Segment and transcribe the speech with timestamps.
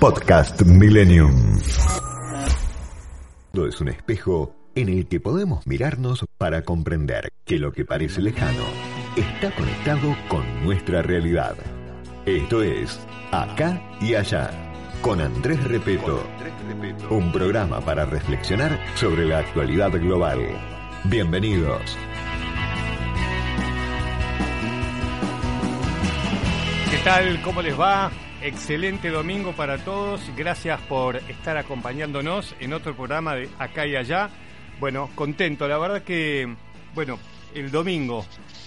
[0.00, 1.58] Podcast Millennium.
[3.54, 8.64] Es un espejo en el que podemos mirarnos para comprender que lo que parece lejano
[9.16, 11.56] está conectado con nuestra realidad.
[12.26, 13.00] Esto es
[13.32, 14.50] Acá y Allá,
[15.00, 16.22] con Andrés Repeto.
[17.08, 20.40] Un programa para reflexionar sobre la actualidad global.
[21.04, 21.96] Bienvenidos.
[26.90, 27.40] ¿Qué tal?
[27.40, 28.10] ¿Cómo les va?
[28.46, 30.20] Excelente domingo para todos.
[30.36, 34.30] Gracias por estar acompañándonos en otro programa de Acá y Allá.
[34.78, 35.66] Bueno, contento.
[35.66, 36.54] La verdad que,
[36.94, 37.18] bueno,
[37.56, 38.24] el domingo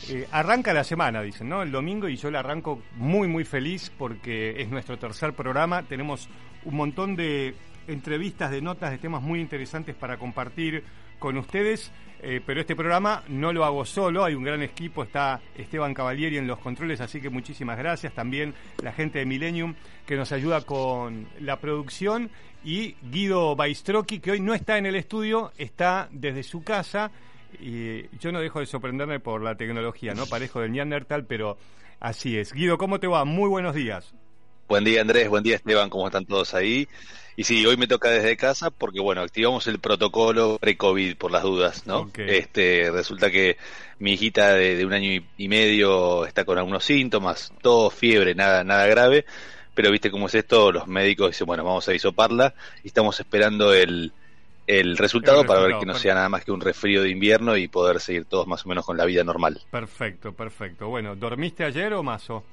[0.10, 1.62] eh, arranca la semana, dicen, ¿no?
[1.62, 5.84] El domingo y yo la arranco muy, muy feliz porque es nuestro tercer programa.
[5.84, 6.28] Tenemos
[6.66, 7.56] un montón de
[7.88, 10.84] entrevistas, de notas, de temas muy interesantes para compartir
[11.20, 11.92] con ustedes.
[12.22, 16.38] Eh, pero este programa no lo hago solo, hay un gran equipo, está Esteban Cavalieri
[16.38, 18.14] en los controles, así que muchísimas gracias.
[18.14, 18.54] También
[18.84, 22.30] la gente de Millennium que nos ayuda con la producción
[22.64, 27.12] y Guido Baistrochi, que hoy no está en el estudio, está desde su casa.
[27.62, 30.26] Y yo no dejo de sorprenderme por la tecnología, ¿no?
[30.26, 31.58] Parejo del Neandertal, pero
[32.00, 32.54] así es.
[32.54, 33.24] Guido, ¿cómo te va?
[33.24, 34.14] Muy buenos días.
[34.68, 36.88] Buen día Andrés, buen día Esteban, ¿cómo están todos ahí?
[37.40, 41.44] Y sí, hoy me toca desde casa porque, bueno, activamos el protocolo pre-COVID por las
[41.44, 42.12] dudas, ¿no?
[42.26, 43.58] Este, resulta que
[43.98, 48.66] mi hijita de, de un año y- medio está con algunos síntomas, todo fiebre, nada,
[48.66, 49.26] nada grave,
[49.74, 53.74] pero viste cómo es esto, los médicos dicen, bueno, vamos a hisoparla y estamos esperando
[53.74, 54.14] el,
[54.68, 55.96] el resultado El para ver que no perfecto.
[55.96, 58.86] sea nada más que un resfrío de invierno y poder seguir todos más o menos
[58.86, 59.62] con la vida normal.
[59.70, 60.90] Perfecto, perfecto.
[60.90, 62.50] Bueno, ¿dormiste ayer o mazo?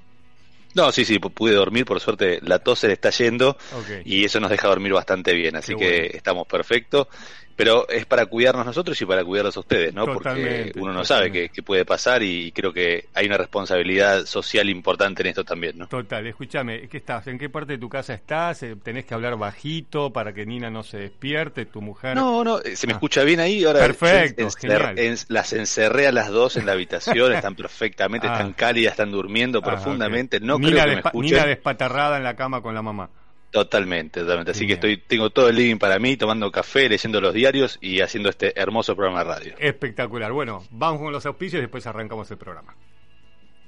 [0.76, 3.56] No, sí, sí, pu- pude dormir, por suerte la tos se le está yendo
[4.04, 6.09] y eso nos deja dormir bastante bien, así Qué que bueno.
[6.14, 7.06] estamos perfectos.
[7.56, 10.04] Pero es para cuidarnos nosotros y para cuidarlos a ustedes, ¿no?
[10.04, 14.26] Totalmente, Porque uno no sabe qué, qué puede pasar y creo que hay una responsabilidad
[14.26, 15.86] social importante en esto también, ¿no?
[15.88, 17.26] Total, escúchame, ¿qué estás?
[17.28, 18.62] ¿En qué parte de tu casa estás?
[18.62, 22.14] Eh, ¿Tenés que hablar bajito para que Nina no se despierte, tu mujer?
[22.14, 22.96] No, no, eh, se me Ah.
[22.96, 23.64] escucha bien ahí.
[23.64, 24.98] Ahora Perfecto, en- encer- genial.
[24.98, 28.32] en- las encerré a las dos en la habitación, están perfectamente, Ah.
[28.34, 30.40] están cálidas, están durmiendo Ah, profundamente.
[30.40, 31.30] No Nina creo que me escuchen.
[31.36, 33.08] Nina despatarrada en la cama con la mamá.
[33.56, 34.50] Totalmente, totalmente.
[34.50, 38.02] Así que estoy, tengo todo el living para mí, tomando café, leyendo los diarios y
[38.02, 39.54] haciendo este hermoso programa de radio.
[39.58, 40.30] Espectacular.
[40.30, 42.76] Bueno, vamos con los auspicios y después arrancamos el programa.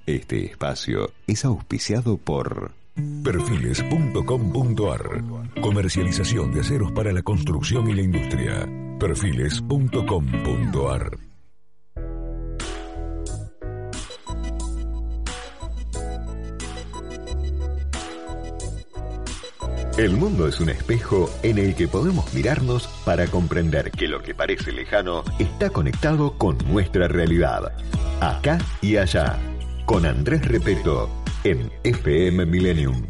[0.05, 2.73] Este espacio es auspiciado por
[3.25, 5.23] Perfiles.com.ar
[5.63, 8.69] Comercialización de aceros para la construcción y la industria.
[9.01, 11.28] Perfiles.com.ar
[19.99, 24.33] El mundo es un espejo en el que podemos mirarnos para comprender que lo que
[24.33, 27.73] parece lejano está conectado con nuestra realidad.
[28.21, 29.37] Acá y allá,
[29.87, 31.11] con Andrés Repeto,
[31.43, 33.05] en FM Millennium.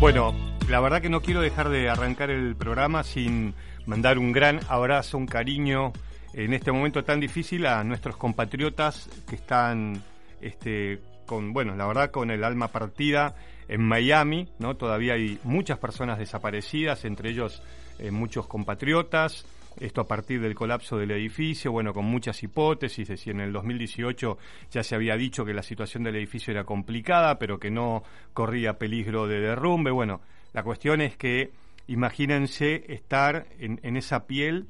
[0.00, 0.34] Bueno,
[0.68, 3.54] la verdad que no quiero dejar de arrancar el programa sin
[3.86, 5.92] mandar un gran abrazo, un cariño
[6.32, 10.02] en este momento tan difícil a nuestros compatriotas que están
[10.40, 13.34] este con bueno, la verdad con el alma partida
[13.68, 14.76] en Miami, ¿no?
[14.76, 17.62] Todavía hay muchas personas desaparecidas, entre ellos
[17.98, 19.44] eh, muchos compatriotas.
[19.78, 23.52] Esto a partir del colapso del edificio, bueno, con muchas hipótesis, de si en el
[23.52, 24.38] 2018
[24.70, 28.78] ya se había dicho que la situación del edificio era complicada, pero que no corría
[28.78, 29.90] peligro de derrumbe.
[29.90, 30.22] Bueno,
[30.54, 31.50] la cuestión es que
[31.88, 34.66] imagínense estar en esa piel,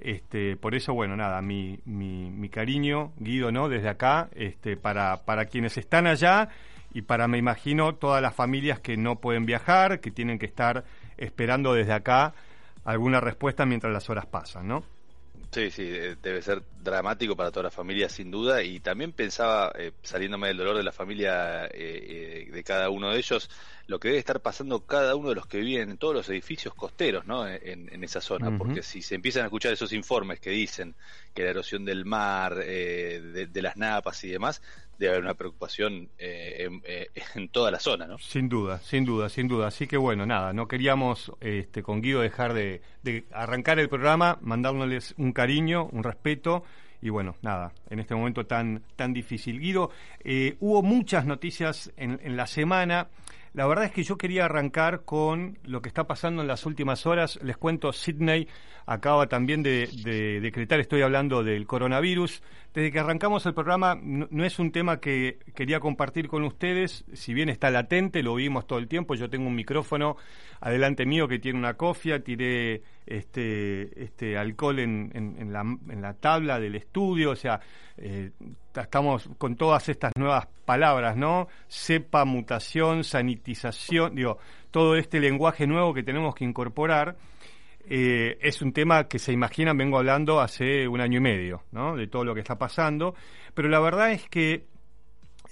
[0.00, 3.68] este, por eso, bueno, nada, mi, mi, mi cariño, Guido, ¿no?
[3.68, 6.48] Desde acá, este, para, para quienes están allá
[6.92, 10.84] y para, me imagino, todas las familias que no pueden viajar, que tienen que estar
[11.16, 12.34] esperando desde acá
[12.84, 14.84] alguna respuesta mientras las horas pasan, ¿no?
[15.50, 18.62] Sí, sí, eh, debe ser dramático para toda la familia, sin duda.
[18.62, 21.70] Y también pensaba, eh, saliéndome del dolor de la familia eh,
[22.48, 23.48] eh, de cada uno de ellos,
[23.86, 26.74] lo que debe estar pasando cada uno de los que viven en todos los edificios
[26.74, 27.48] costeros, ¿no?
[27.48, 28.52] En, en esa zona.
[28.52, 30.96] Porque si se empiezan a escuchar esos informes que dicen
[31.32, 34.60] que la erosión del mar, eh, de, de las napas y demás,
[34.98, 38.18] debe haber una preocupación eh, en, eh, en toda la zona, ¿no?
[38.18, 39.68] Sin duda, sin duda, sin duda.
[39.68, 44.38] Así que bueno, nada, no queríamos este, con Guido dejar de, de arrancar el programa,
[44.42, 46.64] mandándoles un cariño, un respeto
[47.00, 49.60] y bueno, nada, en este momento tan, tan difícil.
[49.60, 49.90] Guido,
[50.24, 53.08] eh, hubo muchas noticias en, en la semana.
[53.58, 57.06] La verdad es que yo quería arrancar con lo que está pasando en las últimas
[57.06, 57.40] horas.
[57.42, 58.46] Les cuento, Sydney
[58.86, 62.40] acaba también de, de decretar, estoy hablando del coronavirus.
[62.72, 67.04] Desde que arrancamos el programa, no, no, es un tema que quería compartir con ustedes,
[67.14, 69.16] si bien está latente, lo vimos todo el tiempo.
[69.16, 70.16] Yo tengo un micrófono
[70.60, 76.60] adelante mío que tiene una cofia, tiré este, este alcohol en, la, en la tabla
[76.60, 77.60] del estudio, o sea,
[77.96, 78.30] eh,
[78.74, 81.48] estamos con todas estas nuevas palabras, ¿no?
[81.68, 84.38] Cepa, mutación, sanitización, digo,
[84.70, 87.16] todo este lenguaje nuevo que tenemos que incorporar.
[87.90, 91.96] Eh, es un tema que se imaginan, vengo hablando hace un año y medio, ¿no?
[91.96, 93.14] De todo lo que está pasando,
[93.54, 94.66] pero la verdad es que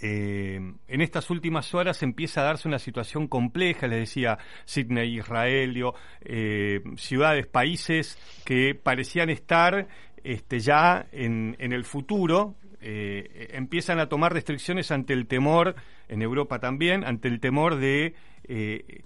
[0.00, 5.72] eh, en estas últimas horas empieza a darse una situación compleja, les decía, Sydney, Israel,
[5.72, 9.88] digo, eh, ciudades, países que parecían estar
[10.22, 15.76] este, ya en, el futuro, eh, empiezan a tomar restricciones ante el temor,
[16.08, 18.14] en Europa también, ante el temor de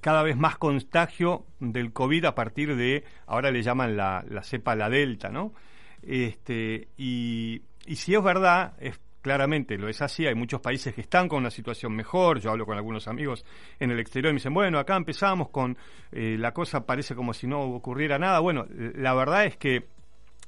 [0.03, 4.77] cada vez más contagio del COVID a partir de, ahora le llaman la, la cepa
[4.77, 5.55] la Delta, ¿no?
[6.03, 11.03] Este, y, y si es verdad, es claramente lo es así, hay muchos países que
[11.03, 13.45] están con una situación mejor, yo hablo con algunos amigos
[13.79, 15.77] en el exterior y me dicen, bueno, acá empezamos con
[16.13, 19.89] eh, la cosa parece como si no ocurriera nada, bueno, la verdad es que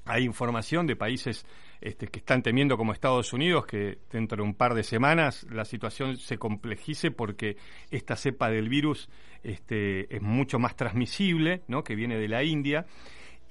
[0.04, 1.46] hay información de países
[1.80, 5.64] este, que están temiendo como Estados Unidos que dentro de un par de semanas la
[5.64, 7.56] situación se complejice porque
[7.90, 9.08] esta cepa del virus
[9.42, 11.82] este, es mucho más transmisible, ¿no?
[11.82, 12.86] que viene de la India.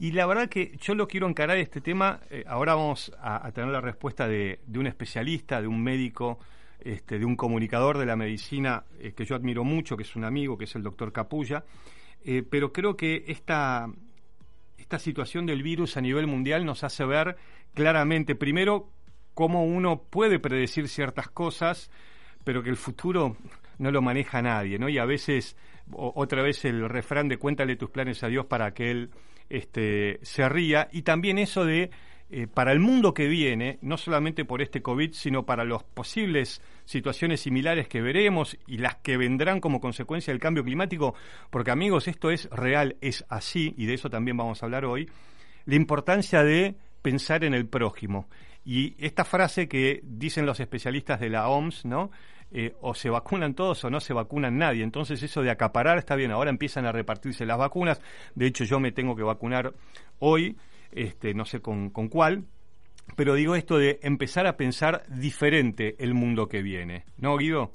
[0.02, 3.70] Y la verdad que yo lo quiero encarar este tema, eh, ahora vamos a, tener
[3.70, 6.40] la respuesta de, un especialista, de un médico,
[6.80, 10.24] este, de un comunicador de la medicina eh, que yo admiro mucho, que es un
[10.24, 11.66] amigo, que es el doctor Capulla,
[12.26, 13.92] eh, pero creo que esta,
[14.80, 17.38] esta situación del virus a nivel mundial nos hace ver
[17.76, 18.90] claramente, primero,
[19.36, 21.92] cómo uno puede predecir ciertas cosas,
[22.44, 23.38] pero que el futuro
[23.78, 24.90] no lo maneja nadie, ¿no?
[24.90, 25.56] Y a veces,
[25.92, 29.12] otra vez el refrán de cuéntale tus planes a Dios para que Él
[29.52, 31.92] este, se ría, y también eso de,
[32.30, 36.62] eh, para el mundo que viene, no solamente por este COVID, sino para las posibles
[36.86, 41.14] situaciones similares que veremos y las que vendrán como consecuencia del cambio climático,
[41.50, 45.10] porque amigos, esto es real, es así, y de eso también vamos a hablar hoy,
[45.66, 48.30] la importancia de pensar en el prójimo.
[48.64, 52.12] Y esta frase que dicen los especialistas de la OMS, ¿no?
[52.54, 54.84] Eh, o se vacunan todos o no se vacunan nadie.
[54.84, 56.32] Entonces eso de acaparar está bien.
[56.32, 58.02] Ahora empiezan a repartirse las vacunas.
[58.36, 59.74] De hecho yo me tengo que vacunar
[60.20, 60.58] hoy,
[60.92, 62.46] este, no sé con, con cuál.
[63.16, 67.06] Pero digo esto de empezar a pensar diferente el mundo que viene.
[67.18, 67.72] ¿No, Guido?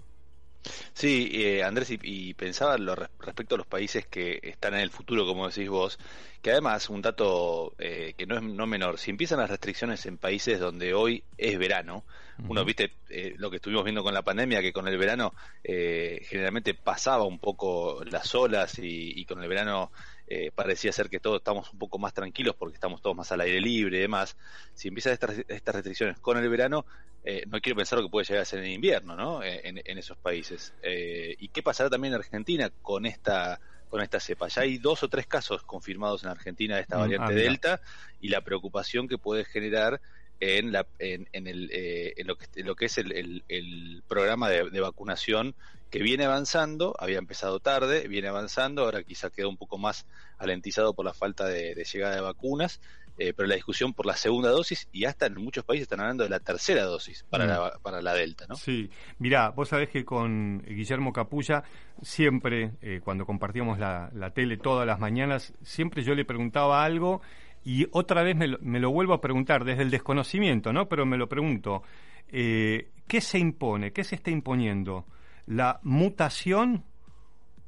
[0.93, 4.91] Sí, eh, Andrés, y, y pensaba lo, respecto a los países que están en el
[4.91, 5.99] futuro, como decís vos,
[6.43, 10.17] que además, un dato eh, que no es no menor, si empiezan las restricciones en
[10.17, 12.05] países donde hoy es verano,
[12.39, 12.47] uh -huh.
[12.51, 15.35] uno viste eh, lo que estuvimos viendo con la pandemia, que con el verano
[15.65, 19.91] eh, generalmente pasaba un poco las olas y, y con el verano
[20.29, 23.41] eh, parecía ser que todos estamos un poco más tranquilos porque estamos todos más al
[23.43, 24.37] aire libre y demás.
[24.75, 26.85] Si empiezan estas, estas restricciones con el verano,
[27.25, 29.43] eh, no quiero pensar lo que puede llegar a ser en invierno, ¿no?
[29.43, 30.73] Eh, en, en, esos países.
[30.83, 34.47] Eh, ¿Y qué pasará también en Argentina con esta con esta cepa?
[34.49, 37.81] Ya hay dos o tres casos confirmados en Argentina de esta mm, variante ah, Delta
[38.21, 40.01] y la preocupación que puede generar
[40.41, 43.45] en, la, en, en, el, eh, en, lo, que, en lo que es el, el,
[43.49, 45.55] el programa de, de, vacunación
[45.97, 50.93] que viene avanzando, había empezado tarde, viene avanzando, ahora quizá quedó un poco más alentizado
[50.93, 52.83] por la falta de, de llegada de vacunas,
[53.17, 56.25] eh, pero la discusión por la segunda dosis y hasta en muchos países están hablando
[56.25, 57.49] de la tercera dosis para, mm.
[57.49, 58.57] la, para la Delta, ¿no?
[58.57, 61.65] Sí, mirá, vos sabés que con Guillermo Capulla
[62.03, 67.23] siempre, eh, cuando compartíamos la, la tele todas las mañanas, siempre yo le preguntaba algo
[67.65, 70.91] y otra vez me lo, me lo, vuelvo a preguntar desde el desconocimiento, ¿no?
[70.91, 71.83] Pero me lo pregunto,
[72.29, 73.95] eh, ¿qué se impone?
[73.95, 75.07] ¿Qué se está imponiendo?
[75.47, 76.85] ¿La mutación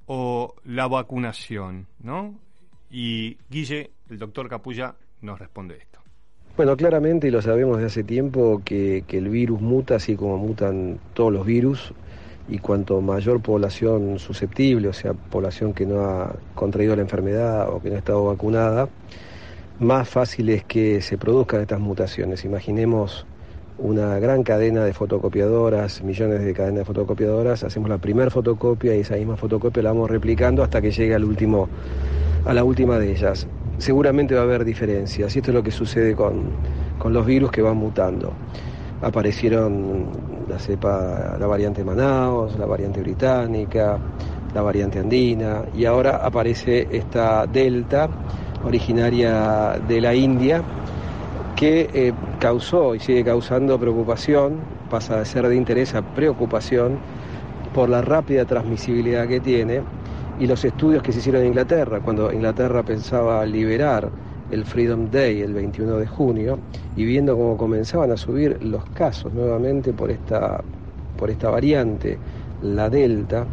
[0.06, 1.86] o la vacunación?
[2.00, 2.34] ¿No?
[2.90, 6.00] Y Guille, el doctor Capulla, nos responde esto.
[6.56, 10.38] Bueno, claramente, y lo sabemos desde hace tiempo, que, que el virus muta así como
[10.38, 11.92] mutan todos los virus,
[12.48, 17.80] y cuanto mayor población susceptible, o sea, población que no ha contraído la enfermedad o
[17.80, 18.88] que no ha estado vacunada,
[19.78, 22.44] más fácil es que se produzcan estas mutaciones.
[22.44, 23.26] Imaginemos
[23.78, 29.00] una gran cadena de fotocopiadoras, millones de cadenas de fotocopiadoras, hacemos la primera fotocopia y
[29.00, 31.68] esa misma fotocopia la vamos replicando hasta que llegue al último,
[32.44, 33.46] a la última de ellas.
[33.78, 36.50] Seguramente va a haber diferencias y esto es lo que sucede con,
[36.98, 38.32] con los virus que van mutando.
[39.00, 40.06] Aparecieron
[40.48, 43.96] la cepa, la variante Manaus, la variante británica,
[44.54, 48.08] la variante andina y ahora aparece esta delta
[48.64, 50.64] originaria de la India
[51.58, 56.98] que eh, causó y sigue causando preocupación, pasa de ser de interés a preocupación
[57.74, 59.80] por la rápida transmisibilidad que tiene
[60.38, 64.08] y los estudios que se hicieron en Inglaterra, cuando Inglaterra pensaba liberar
[64.52, 66.60] el Freedom Day el 21 de junio
[66.96, 70.62] y viendo cómo comenzaban a subir los casos nuevamente por esta,
[71.16, 72.18] por esta variante,
[72.62, 73.44] la Delta,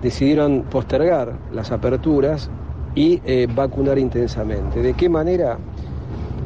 [0.00, 2.48] decidieron postergar las aperturas
[2.94, 4.80] y eh, vacunar intensamente.
[4.80, 5.58] ¿De qué manera?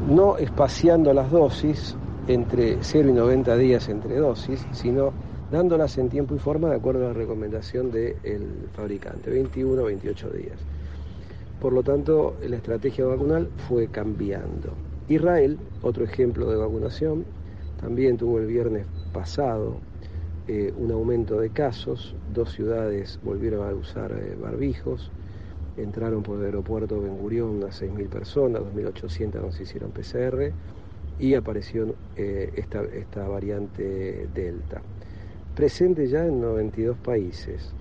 [0.09, 1.95] No espaciando las dosis
[2.27, 5.13] entre 0 y 90 días entre dosis, sino
[5.51, 8.15] dándolas en tiempo y forma de acuerdo a la recomendación del
[8.73, 10.59] fabricante, 21 o 28 días.
[11.61, 14.73] Por lo tanto, la estrategia vacunal fue cambiando.
[15.07, 17.23] Israel, otro ejemplo de vacunación,
[17.79, 19.77] también tuvo el viernes pasado
[20.47, 25.09] eh, un aumento de casos, dos ciudades volvieron a usar eh, barbijos,
[25.77, 30.51] entraron por el aeropuerto Ben Gurión a 6.000 personas, 2.800 nos hicieron PCR
[31.19, 34.81] y apareció eh, esta, esta variante Delta.
[35.55, 37.73] Presente ya en 92 países.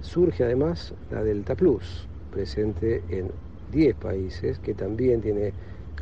[0.00, 3.30] Surge además la Delta Plus, presente en
[3.72, 5.52] 10 países, que también tiene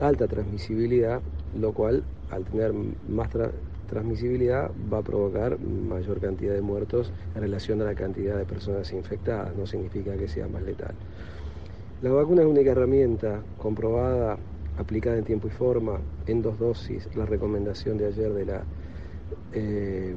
[0.00, 1.20] alta transmisibilidad,
[1.58, 2.72] lo cual al tener
[3.08, 3.30] más
[3.88, 8.92] transmisibilidad va a provocar mayor cantidad de muertos en relación a la cantidad de personas
[8.92, 10.94] infectadas, no significa que sea más letal.
[12.02, 14.36] La vacuna es una única herramienta comprobada,
[14.78, 18.62] aplicada en tiempo y forma, en dos dosis, la recomendación de ayer de la,
[19.52, 20.14] eh,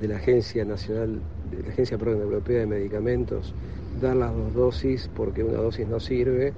[0.00, 1.20] de la Agencia Nacional,
[1.50, 3.54] de la Agencia Europea de Medicamentos,
[4.00, 6.52] dar las dos dosis porque una dosis no sirve,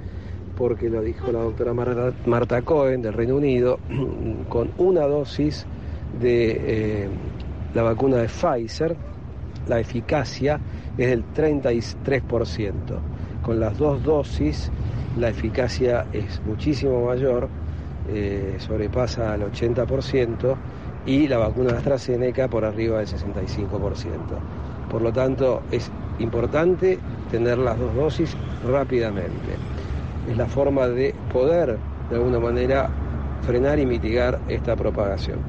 [0.57, 3.79] porque lo dijo la doctora Marta Cohen del Reino Unido,
[4.49, 5.67] con una dosis
[6.21, 7.09] de eh,
[7.75, 8.97] la vacuna de Pfizer,
[9.69, 10.59] la eficacia
[10.97, 13.12] es del 33%.
[13.43, 14.71] Con las dos dosis
[15.19, 17.49] la eficacia es muchísimo mayor,
[18.09, 20.57] eh, sobrepasa al 80%
[21.07, 24.39] y la vacuna de AstraZeneca por arriba del 65%.
[24.91, 26.99] Por lo tanto, es importante
[27.31, 29.57] tener las dos dosis rápidamente.
[30.31, 31.79] Es la forma de poder,
[32.11, 32.91] de alguna manera,
[33.43, 35.41] frenar y mitigar esta propagación.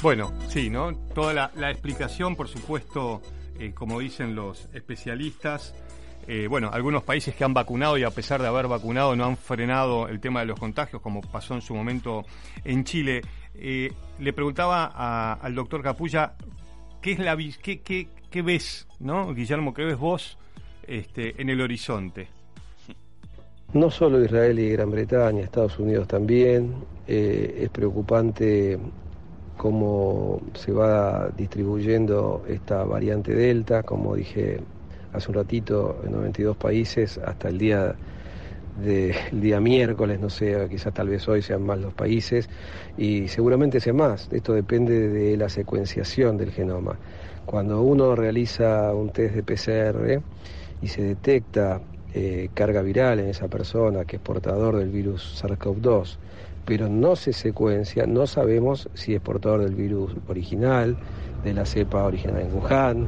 [0.00, 0.94] Bueno, sí, ¿no?
[1.14, 3.20] Toda la, explicación, por supuesto,
[3.58, 5.74] eh, como dicen los especialistas,
[6.26, 9.36] eh, bueno, algunos países que han vacunado y a pesar de haber vacunado no han
[9.36, 12.24] frenado el tema de los contagios, como pasó en su momento
[12.64, 13.22] en Chile.
[13.54, 16.34] Eh, le preguntaba al doctor Capulla,
[17.00, 20.38] ¿qué es la qué, qué, qué ves, no, Guillermo, qué ves vos
[20.86, 22.28] este, en el horizonte?
[23.72, 26.74] No solo Israel y Gran Bretaña, Estados Unidos también.
[27.06, 28.78] es preocupante
[29.58, 34.60] cómo se va distribuyendo esta variante Delta, como dije
[35.12, 37.94] hace un ratito, en 92 países, hasta el día
[38.82, 42.48] del día miércoles, no sé, quizás tal vez hoy sean más los países,
[42.96, 44.28] y seguramente sea más.
[44.30, 46.96] Esto depende de la secuenciación del genoma.
[47.44, 50.22] Cuando uno realiza un test de PCR
[50.80, 51.80] y se detecta
[52.14, 56.18] eh, carga viral en esa persona que es portador del virus SARS-CoV-2,
[56.68, 60.98] pero no se secuencia, no sabemos si es portador del virus original,
[61.42, 63.06] de la cepa original en Wuhan,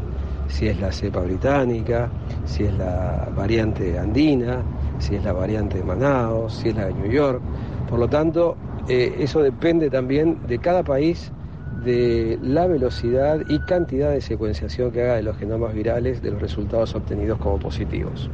[0.49, 2.11] si es la cepa británica,
[2.47, 4.63] si es la variante andina,
[4.99, 7.43] si es la variante de Manaus, si es la de New York.
[7.91, 8.57] Por lo tanto,
[8.89, 11.31] eh, eso depende también de cada país,
[11.85, 16.41] de la velocidad y cantidad de secuenciación que haga de los genomas virales, de los
[16.41, 18.31] resultados obtenidos como positivos.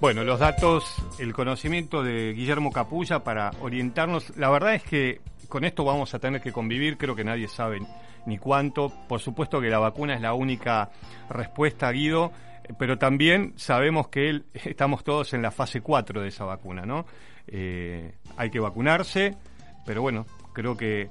[0.00, 4.34] Bueno, los datos, el conocimiento de Guillermo Capulla para orientarnos.
[4.38, 7.80] La verdad es que con esto vamos a tener que convivir, creo que nadie sabe
[8.24, 8.90] ni cuánto.
[9.06, 10.90] Por supuesto que la vacuna es la única
[11.28, 12.32] respuesta, Guido,
[12.78, 17.04] pero también sabemos que él, estamos todos en la fase 4 de esa vacuna, ¿no?
[17.46, 19.36] Eh, hay que vacunarse,
[19.84, 21.10] pero bueno, creo que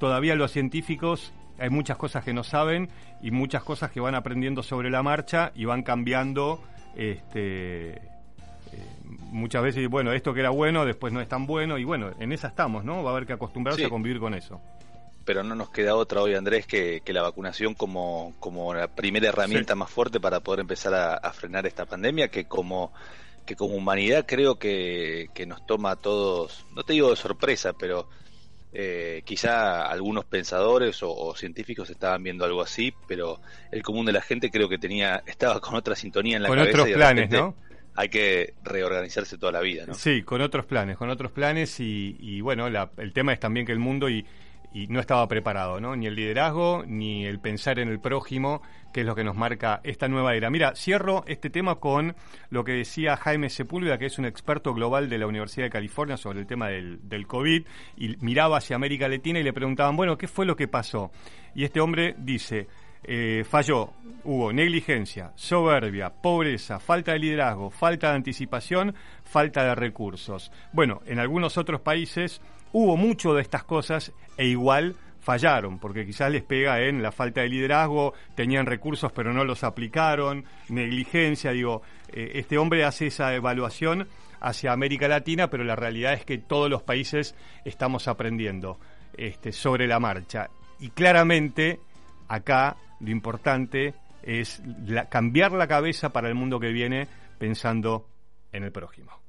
[0.00, 2.88] todavía los científicos hay muchas cosas que no saben
[3.22, 6.60] y muchas cosas que van aprendiendo sobre la marcha y van cambiando
[6.96, 8.13] este
[9.34, 12.32] muchas veces, bueno, esto que era bueno, después no es tan bueno, y bueno, en
[12.32, 13.02] esa estamos, ¿no?
[13.02, 14.60] Va a haber que acostumbrarse a convivir con eso.
[15.24, 19.74] Pero no nos queda otra hoy, Andrés, que, la vacunación como, como la primera herramienta
[19.74, 22.92] más fuerte para poder empezar a, frenar esta pandemia, que como
[23.44, 28.08] que como humanidad creo que, nos toma a todos, no te digo de sorpresa, pero
[28.72, 34.22] eh, quizá algunos pensadores o, científicos estaban viendo algo así, pero el común de la
[34.22, 36.70] gente creo que tenía estaba con otra sintonía en la cabeza.
[36.70, 37.54] Con otros planes, ¿no?
[37.96, 39.94] Hay que reorganizarse toda la vida, ¿no?
[39.94, 43.78] Sí, con otros planes, con otros planes y, bueno, el tema es también que el
[43.78, 44.26] mundo y,
[44.72, 45.94] y no estaba preparado, ¿no?
[45.94, 48.60] Ni el liderazgo, ni el pensar en el prójimo,
[48.92, 50.50] que es lo que nos marca esta nueva era.
[50.50, 52.16] Mira, cierro este tema con
[52.50, 56.16] lo que decía Jaime Sepúlveda, que es un experto global de la Universidad de California
[56.16, 57.64] sobre el tema del, del COVID,
[57.96, 61.12] y miraba hacia América Latina y le preguntaban, bueno, ¿qué fue lo que pasó?
[61.54, 62.66] Y este hombre dice,
[63.04, 63.90] eh, falló,
[64.24, 70.50] hubo negligencia, soberbia, pobreza, falta de liderazgo, falta de anticipación, falta de recursos.
[70.72, 72.40] Bueno, en algunos otros países
[72.72, 77.40] hubo mucho de estas cosas e igual fallaron, porque quizás les pega en la falta
[77.40, 81.82] de liderazgo, tenían recursos pero no los aplicaron, negligencia, digo,
[82.12, 84.06] eh, este hombre hace esa evaluación
[84.40, 87.34] hacia América Latina, pero la realidad es que todos los países
[87.64, 88.78] estamos aprendiendo
[89.16, 90.50] este, sobre la marcha.
[90.78, 91.80] Y claramente
[92.28, 94.62] acá lo importante es
[95.10, 97.06] cambiar la cabeza para el mundo que viene
[97.38, 98.08] pensando
[98.52, 99.24] en el prójimo.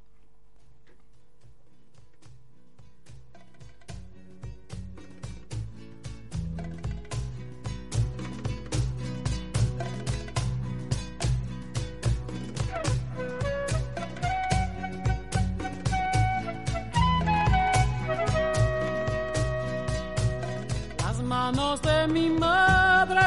[21.25, 22.75] manos de mi madre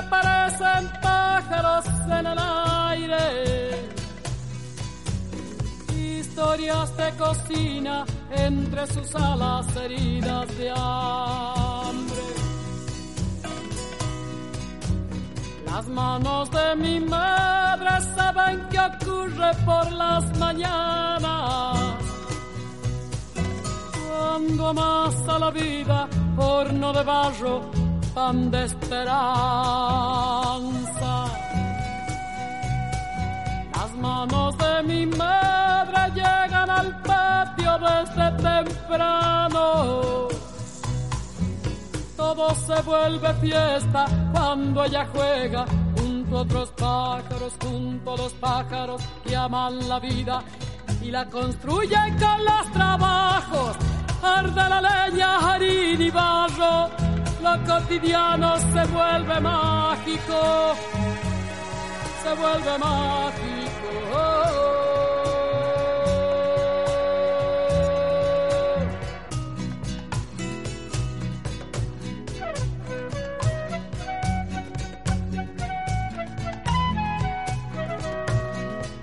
[0.02, 3.88] parecen pájaros en el aire.
[5.96, 12.22] Historias de cocina entre sus alas heridas de hambre.
[15.66, 21.78] Las manos de mi madre saben qué ocurre por las mañanas.
[24.08, 27.77] Cuando amasa la vida, horno de barro
[28.18, 29.14] de esperanza.
[33.72, 40.28] Las manos de mi madre llegan al patio desde temprano.
[42.16, 45.64] Todo se vuelve fiesta cuando ella juega
[45.96, 50.42] junto a otros pájaros, junto a los pájaros que aman la vida
[51.00, 53.76] y la construyen con los trabajos.
[54.20, 57.08] Arde la leña, harina y barro
[57.40, 60.74] lo cotidiano se vuelve mágico,
[62.22, 63.88] se vuelve mágico.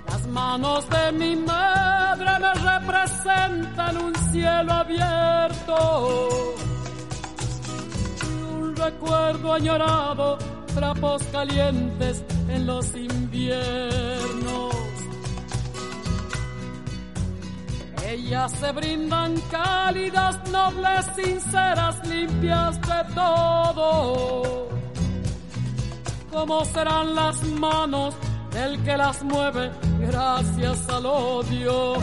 [0.08, 6.36] Las manos de mi madre me representan un cielo abierto
[8.90, 10.38] recuerdo añorado,
[10.74, 14.74] trapos calientes en los inviernos.
[18.06, 24.68] Ellas se brindan cálidas, nobles, sinceras, limpias de todo.
[26.30, 28.14] ¿Cómo serán las manos
[28.52, 31.96] del que las mueve gracias al odio?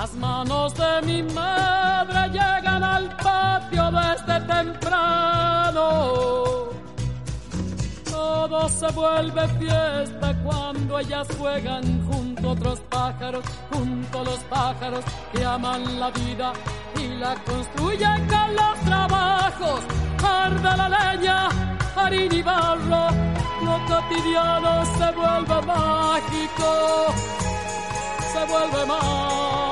[0.00, 5.84] Las manos de mi madre llegan al patio desde temprano.
[8.10, 15.04] Todo se vuelve fiesta cuando ellas juegan junto a otros pájaros, junto a los pájaros
[15.34, 16.54] que aman la vida
[16.98, 19.80] y la construyen con los trabajos.
[20.24, 21.48] Arde la leña,
[21.94, 23.06] harina y barro,
[23.66, 26.70] lo cotidiano se vuelve mágico,
[28.32, 29.69] se vuelve mágico.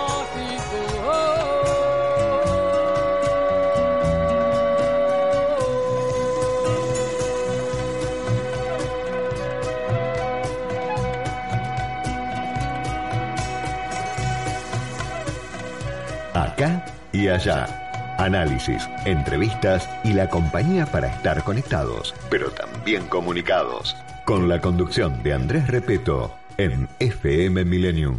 [16.59, 18.17] Acá y allá.
[18.19, 23.97] Análisis, entrevistas y la compañía para estar conectados, pero también comunicados.
[24.25, 28.19] Con la conducción de Andrés Repeto en FM Millennium.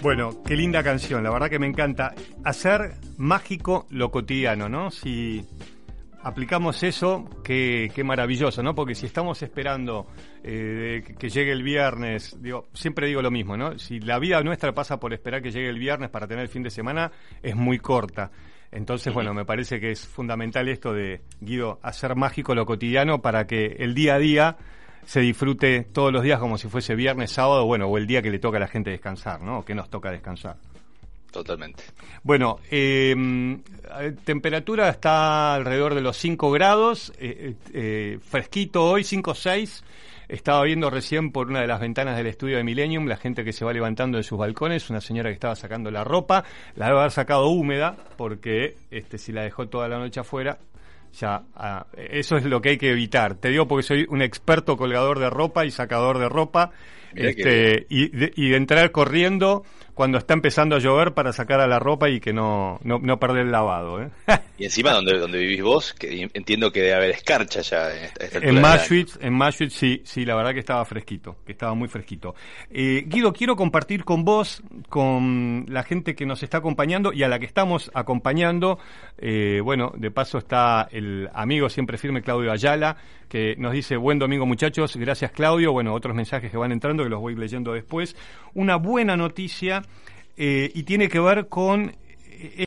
[0.00, 2.14] Bueno, qué linda canción, la verdad que me encanta.
[2.42, 4.90] Hacer mágico lo cotidiano, ¿no?
[4.90, 5.46] Si
[6.26, 8.74] aplicamos eso, qué, maravilloso, ¿no?
[8.74, 10.08] Porque si estamos esperando
[10.42, 13.78] eh, que llegue el viernes, digo, siempre digo lo mismo, ¿no?
[13.78, 16.64] Si la vida nuestra pasa por esperar que llegue el viernes para tener el fin
[16.64, 17.12] de semana,
[17.44, 18.32] es muy corta.
[18.72, 23.46] Entonces, bueno, me parece que es fundamental esto de, Guido, hacer mágico lo cotidiano para
[23.46, 24.56] que el día a día
[25.04, 28.30] se disfrute todos los días como si fuese viernes, sábado, bueno, o el día que
[28.30, 29.60] le toca a la gente descansar, ¿no?
[29.60, 30.56] O que nos toca descansar.
[31.36, 31.84] Totalmente.
[32.22, 33.14] Bueno, eh,
[34.24, 39.84] temperatura está alrededor de los 5 grados, eh, eh, fresquito hoy, 5 o 6.
[40.28, 43.52] Estaba viendo recién por una de las ventanas del estudio de Millennium la gente que
[43.52, 46.42] se va levantando de sus balcones, una señora que estaba sacando la ropa,
[46.74, 50.58] la debe haber sacado húmeda porque este si la dejó toda la noche afuera,
[51.12, 53.34] ya ah, eso es lo que hay que evitar.
[53.34, 56.70] Te digo porque soy un experto colgador de ropa y sacador de ropa
[57.14, 59.64] este, y, de, y de entrar corriendo
[59.96, 63.18] cuando está empezando a llover para sacar a la ropa y que no, no, no
[63.18, 64.02] perder el lavado.
[64.02, 64.10] ¿eh?
[64.58, 67.90] Y encima donde, donde vivís vos, que entiendo que debe haber escarcha ya.
[67.94, 68.38] En, esta-
[69.20, 72.34] En Mashwitz sí, sí, la verdad que estaba fresquito, que estaba muy fresquito.
[72.70, 77.28] Eh, Guido, quiero compartir con vos, con la gente que nos está acompañando y a
[77.28, 78.78] la que estamos acompañando.
[79.18, 82.96] eh, bueno, de paso está el amigo siempre firme Claudio Ayala,
[83.28, 85.72] que nos dice, buen domingo muchachos, gracias Claudio.
[85.72, 88.16] Bueno, otros mensajes que van entrando, que los voy leyendo después.
[88.54, 89.82] Una buena noticia
[90.36, 91.94] eh, y tiene que ver con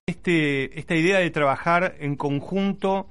[0.08, 3.08] este, esta idea de trabajar en conjunto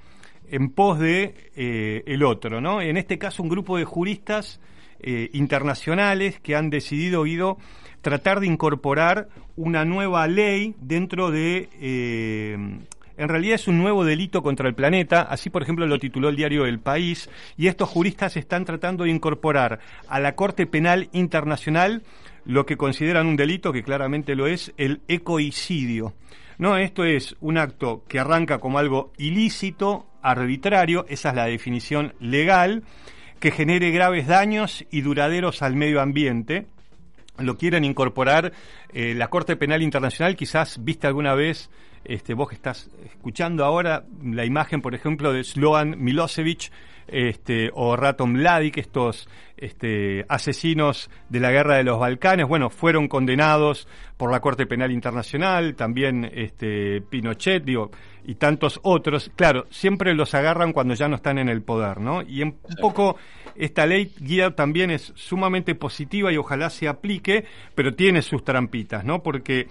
[0.51, 2.81] en pos de eh, el otro, ¿no?
[2.81, 4.61] En este caso un grupo de juristas
[5.01, 7.59] eh, internacionales que han decidido Guido
[8.03, 11.68] tratar de incorporar una nueva ley dentro de
[13.18, 16.37] en realidad es un nuevo delito contra el planeta, así por ejemplo lo tituló el
[16.37, 22.03] diario El País, y estos juristas están tratando de incorporar a la Corte Penal Internacional
[22.48, 26.14] lo que consideran un delito, que claramente lo es, el ecoicidio.
[26.56, 32.14] No, esto es un acto que arranca como algo ilícito, arbitrario, esa es la definición
[32.20, 32.84] legal,
[33.38, 36.66] que genere graves daños y duraderos al medio ambiente.
[37.37, 38.54] Lo quieren incorporar
[38.94, 41.68] eh, la Corte Penal Internacional, quizás viste alguna vez,
[42.09, 46.71] este, vos que estás escuchando ahora, la imagen, por ejemplo, de Sloan Milosevic
[47.07, 53.09] este, o Raton Mladic, estos este, asesinos de la guerra de los Balcanes, bueno, fueron
[53.09, 57.90] condenados por la Corte Penal Internacional, también este, Pinochet, digo,
[58.25, 59.31] y tantos otros.
[59.37, 62.23] Claro, siempre los agarran cuando ya no están en el poder, ¿no?
[62.23, 63.16] Y un poco
[63.55, 67.44] esta ley guía también es sumamente positiva y ojalá se aplique,
[67.75, 69.23] pero tiene sus trampitas, ¿no?
[69.23, 69.68] Porque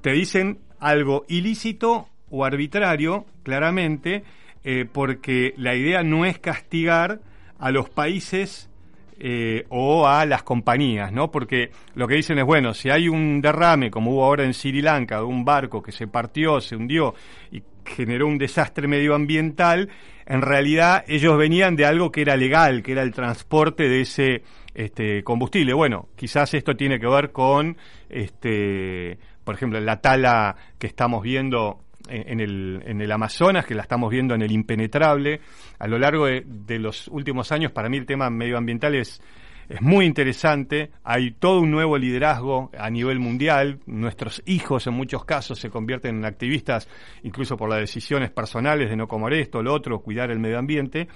[0.00, 4.22] te dicen algo ilícito o arbitrario, claramente,
[4.64, 7.20] eh, porque la idea no es castigar
[7.58, 8.70] a los países
[9.18, 11.30] eh, o a las compañías, ¿no?
[11.30, 14.80] Porque lo que dicen es, bueno, si hay un derrame, como hubo ahora en Sri
[14.80, 17.14] Lanka, de un barco que se partió, se hundió
[17.50, 19.88] y generó un desastre medioambiental,
[20.26, 24.42] en realidad ellos venían de algo que era legal, que era el transporte de ese
[24.74, 25.72] este, combustible.
[25.72, 27.76] Bueno, quizás esto tiene que ver con,
[28.08, 31.78] este, por ejemplo, la tala que estamos viendo
[32.08, 35.40] en el, en el Amazonas, que la estamos viendo en el impenetrable.
[35.78, 39.22] A lo largo de, de los últimos años, para mí el tema medioambiental es,
[39.68, 40.90] es muy interesante.
[41.04, 43.80] Hay todo un nuevo liderazgo a nivel mundial.
[43.86, 46.88] Nuestros hijos, en muchos casos, se convierten en activistas,
[47.22, 51.08] incluso por las decisiones personales de no comer esto, lo otro, cuidar el medio ambiente.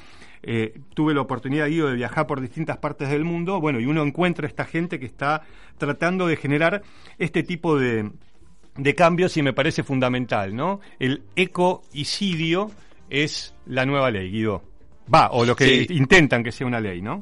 [0.42, 3.60] Eh, tuve la oportunidad, Guido, de viajar por distintas partes del mundo.
[3.60, 5.42] Bueno, y uno encuentra esta gente que está
[5.78, 6.82] tratando de generar
[7.18, 8.10] este tipo de,
[8.76, 10.80] de cambios y me parece fundamental, ¿no?
[10.98, 12.70] El ecoicidio
[13.08, 14.62] es la nueva ley, Guido.
[15.12, 15.86] Va, o lo que Sí.
[15.94, 17.20] intentan que sea una ley, ¿no?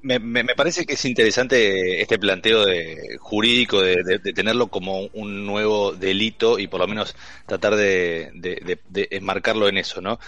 [0.00, 4.68] Me, me- me parece que es interesante este planteo de, jurídico de, de- de tenerlo
[4.68, 7.14] como un nuevo delito y por lo menos
[7.46, 10.18] tratar de, de- de- de enmarcarlo en eso, ¿no?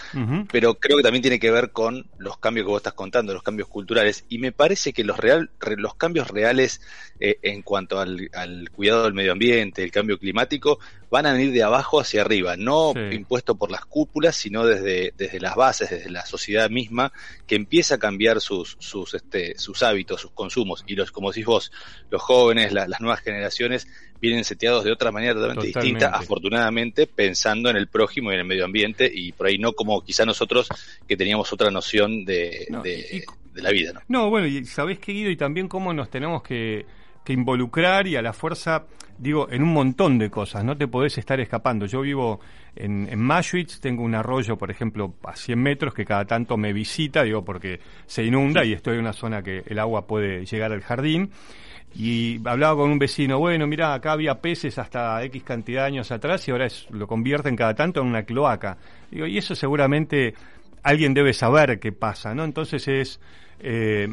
[0.51, 3.41] Pero creo que también tiene que ver con los cambios que vos estás contando, los
[3.43, 6.81] cambios culturales, y me parece que los, real, re- los cambios reales
[7.19, 10.79] eh, en cuanto al, al cuidado del medio ambiente, el cambio climático,
[11.15, 13.15] van a venir de abajo hacia arriba, no Sí.
[13.15, 17.11] impuesto por las cúpulas, sino desde, desde las bases, desde la sociedad misma,
[17.47, 20.83] que empieza a cambiar sus, sus, este, sus hábitos, sus consumos.
[20.85, 21.71] Y los, como decís vos,
[22.09, 23.87] los jóvenes, la- las nuevas generaciones,
[24.19, 25.99] vienen seteados de otra manera totalmente, Totalmente.
[25.99, 29.73] distinta, afortunadamente, pensando en el prójimo y en el medio ambiente, y por ahí no
[29.73, 30.67] como quizá nosotros
[31.07, 33.23] que teníamos otra noción de, No, de, y-
[33.53, 34.01] de la vida, ¿no?
[34.07, 36.85] No, bueno, y sabés qué, Guido, y también cómo nos tenemos que,
[37.25, 38.85] que involucrar y a la fuerza,
[39.17, 41.87] digo, en un montón de cosas, no te podés estar escapando.
[41.87, 42.39] Yo vivo
[42.75, 46.71] en, en Maschwitz, tengo un arroyo, por ejemplo, a 100 metros que cada tanto me
[46.71, 50.71] visita, digo, porque se inunda y estoy en una zona que el agua puede llegar
[50.71, 51.31] al jardín.
[51.97, 56.11] Y hablaba con un vecino, bueno, mira, acá había peces hasta X cantidad de años
[56.11, 58.77] atrás y ahora es, lo convierten cada tanto en una cloaca.
[59.09, 60.33] Digo, y eso seguramente
[60.83, 62.43] alguien debe saber qué pasa, ¿no?
[62.43, 63.19] Entonces es
[63.59, 64.09] eh,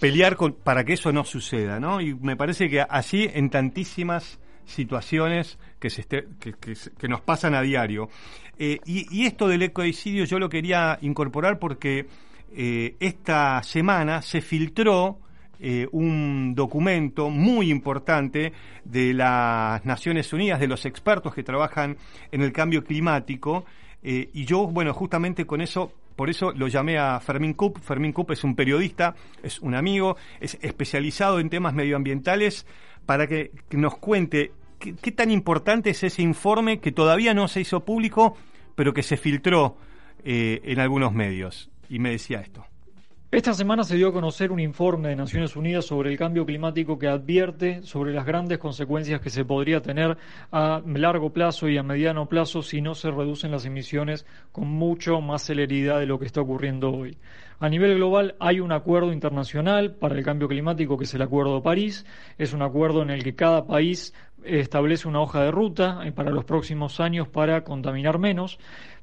[0.00, 2.00] pelear con- para que eso no suceda, ¿no?
[2.00, 6.26] Y me parece que así en tantísimas situaciones esté-
[6.60, 8.08] que, se- que nos pasan a diario.
[8.58, 12.06] Eh, y, esto del ecoicidio yo lo quería incorporar porque
[12.54, 15.18] eh, esta semana se filtró
[15.58, 18.52] eh, un documento muy importante
[18.84, 21.96] de las Naciones Unidas, de los expertos que trabajan
[22.32, 23.64] en el cambio climático,
[24.02, 27.78] eh, y yo, bueno, justamente con eso por eso lo llamé a Fermín Cup.
[27.80, 32.66] Fermín Cup es un periodista, es un amigo, es especializado en temas medioambientales,
[33.04, 37.84] para que, nos cuente qué, tan importante es ese informe que todavía no se hizo
[37.84, 38.36] público,
[38.74, 39.76] pero que se filtró
[40.24, 41.70] eh, en algunos medios.
[41.88, 42.66] Y me decía esto.
[43.36, 46.98] Esta semana se dio a conocer un informe de Naciones Unidas sobre el cambio climático
[46.98, 50.16] que advierte sobre las grandes consecuencias que se podría tener
[50.50, 55.20] a largo plazo y a mediano plazo si no se reducen las emisiones con mucho
[55.20, 57.18] más celeridad de lo que está ocurriendo hoy.
[57.60, 61.56] A nivel global hay un acuerdo internacional para el cambio climático que es el Acuerdo
[61.56, 62.06] de París.
[62.38, 64.14] Es un acuerdo en el que cada país
[64.46, 68.58] establece una hoja de ruta eh, para los próximos años para contaminar menos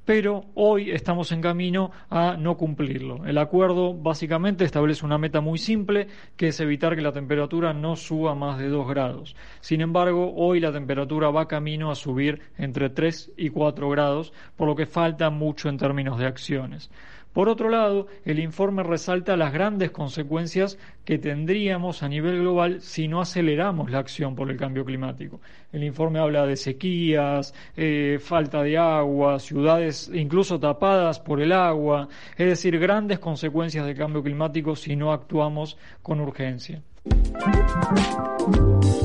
[0.05, 3.25] pero hoy estamos en camino a no cumplirlo.
[3.25, 7.95] El acuerdo básicamente establece una meta muy simple, que es evitar que la temperatura no
[7.95, 9.35] suba más de 2 grados.
[9.61, 14.67] Sin embargo, hoy la temperatura va camino a subir entre 3 y 4 grados, por
[14.67, 16.89] lo que falta mucho en términos de acciones.
[17.33, 23.07] Por otro lado, el informe resalta las grandes consecuencias que tendríamos a nivel global si
[23.07, 25.41] no aceleramos la acción por el cambio climático.
[25.71, 32.07] El informe habla de sequías, eh, falta de agua, ciudades incluso tapadas por el agua,
[32.37, 36.83] es decir, grandes consecuencias del cambio climático si no actuamos con urgencia.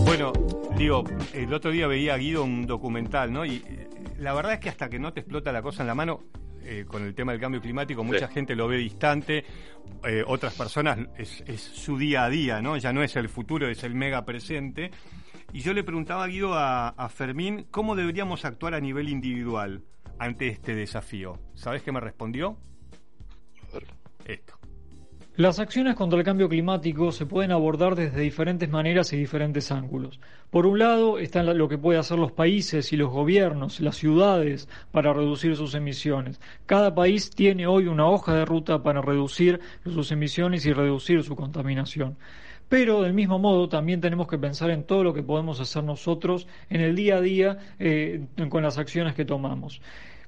[0.04, 0.32] Bueno,
[0.76, 3.44] digo, el otro día veía a Guido un documental, ¿no?
[3.44, 3.88] Y eh,
[4.18, 6.20] la verdad es que hasta que no te explota la cosa en la mano,
[6.68, 9.42] eh, con el tema del cambio climático, mucha gente lo ve distante,
[10.04, 12.76] eh, otras personas es, su día a día, ¿no?
[12.76, 14.90] Ya no es el futuro, es el mega presente.
[15.50, 19.82] Y yo le preguntaba a Guido a, a Fermín cómo deberíamos actuar a nivel individual
[20.18, 21.40] ante este desafío.
[21.54, 22.58] ¿Sabes qué me respondió?
[24.26, 24.57] Esto.
[25.38, 30.18] Las acciones contra el cambio climático se pueden abordar desde diferentes maneras y diferentes ángulos.
[30.50, 34.68] Por un lado está lo que pueden hacer los países y los gobiernos, las ciudades,
[34.90, 36.40] para reducir sus emisiones.
[36.66, 41.36] Cada país tiene hoy una hoja de ruta para reducir sus emisiones y reducir su
[41.36, 42.16] contaminación.
[42.68, 46.48] Pero del mismo modo también tenemos que pensar en todo lo que podemos hacer nosotros
[46.68, 49.80] en el día a día eh, con las acciones que tomamos.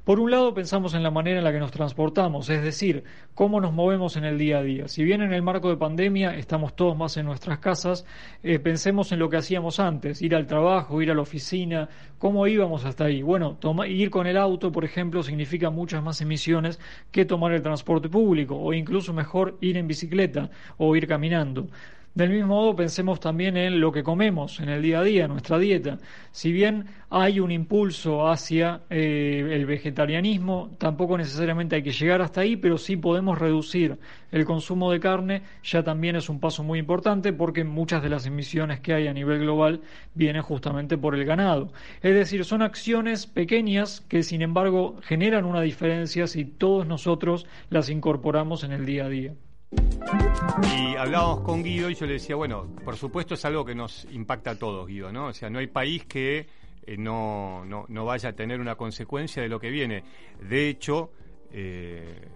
[0.05, 3.61] Por un lado pensamos en la manera en la que nos transportamos, es decir, cómo
[3.61, 4.89] nos movemos en el día a día.
[4.89, 8.07] Si bien en el marco de pandemia estamos todos más en nuestras casas,
[8.43, 12.47] eh, pensemos en lo que hacíamos antes, ir al trabajo, ir a la oficina, cómo
[12.47, 13.21] íbamos hasta ahí.
[13.21, 18.09] Bueno, ir con el auto, por ejemplo, significa muchas más emisiones que tomar el transporte
[18.09, 21.69] público, o incluso mejor ir en bicicleta o ir caminando.
[22.13, 25.61] Del mismo modo, pensemos también en lo que comemos en el día a día, nuestra
[25.61, 25.99] dieta.
[26.33, 32.41] Si bien hay un impulso hacia eh, el vegetarianismo, tampoco necesariamente hay que llegar hasta
[32.41, 33.97] ahí, pero sí podemos reducir
[34.33, 38.27] el consumo de carne, ya también es un paso muy importante porque muchas de las
[38.27, 39.81] emisiones que hay a nivel global
[40.15, 41.73] vienen justamente por el ganado.
[42.03, 47.89] Es decir, son acciones pequeñas que sin embargo generan una diferencia si todos nosotros las
[47.89, 49.35] incorporamos en el día a día.
[49.73, 54.07] Y hablábamos con Guido y yo le decía, bueno, por supuesto es algo que nos
[54.11, 55.27] impacta a todos, Guido, ¿no?
[55.27, 56.49] O sea, no hay país que
[56.87, 60.03] eh, no, no, vaya a tener una consecuencia de lo que viene.
[60.41, 61.13] De hecho,
[61.53, 62.29] eh,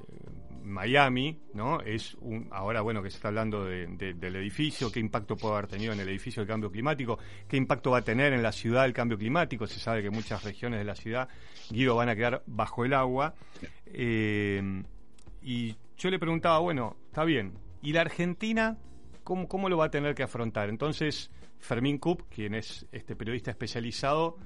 [0.62, 1.80] Miami, ¿no?
[1.80, 5.92] Es un, ahora, bueno, que se está hablando del edificio, qué impacto puede haber tenido
[5.92, 7.18] en el edificio el cambio climático,
[7.48, 9.66] qué impacto va a tener en la ciudad el cambio climático.
[9.66, 11.28] Se sabe que muchas regiones de la ciudad,
[11.70, 13.34] Guido, van a quedar bajo el agua.
[13.86, 14.82] Eh,
[15.42, 18.78] y yo le preguntaba, bueno, está bien, ¿y la Argentina
[19.22, 20.68] cómo, cómo lo va a tener que afrontar?
[20.68, 24.36] Entonces, Fermín Kup, quien es este periodista especializado,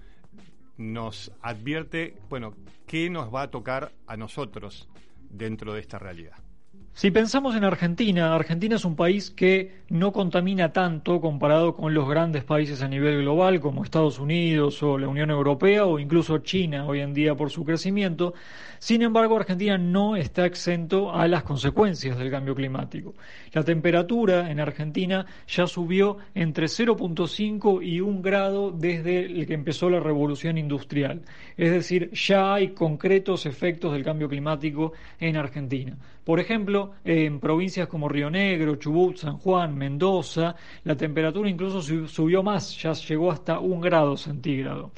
[0.77, 2.55] nos advierte, bueno,
[2.87, 4.89] qué nos va a tocar a nosotros
[5.29, 6.37] dentro de esta realidad.
[6.99, 12.09] Si pensamos en Argentina, Argentina es un país que no contamina tanto comparado con los
[12.09, 16.87] grandes países a nivel global como Estados Unidos o la Unión Europea o incluso China
[16.87, 18.35] hoy en día por su crecimiento.
[18.81, 23.15] Sin embargo, Argentina no está exento a las consecuencias del cambio climático.
[23.53, 29.89] La temperatura en Argentina ya subió entre 0.5 y 1 grado desde el que empezó
[29.89, 31.23] la revolución industrial.
[31.57, 35.97] Es decir, ya hay concretos efectos del cambio climático en Argentina.
[36.25, 42.43] Por ejemplo, en provincias como Río Negro, Chubut, San Juan, Mendoza, la temperatura incluso subió
[42.43, 44.93] más, ya llegó hasta un grado centígrado.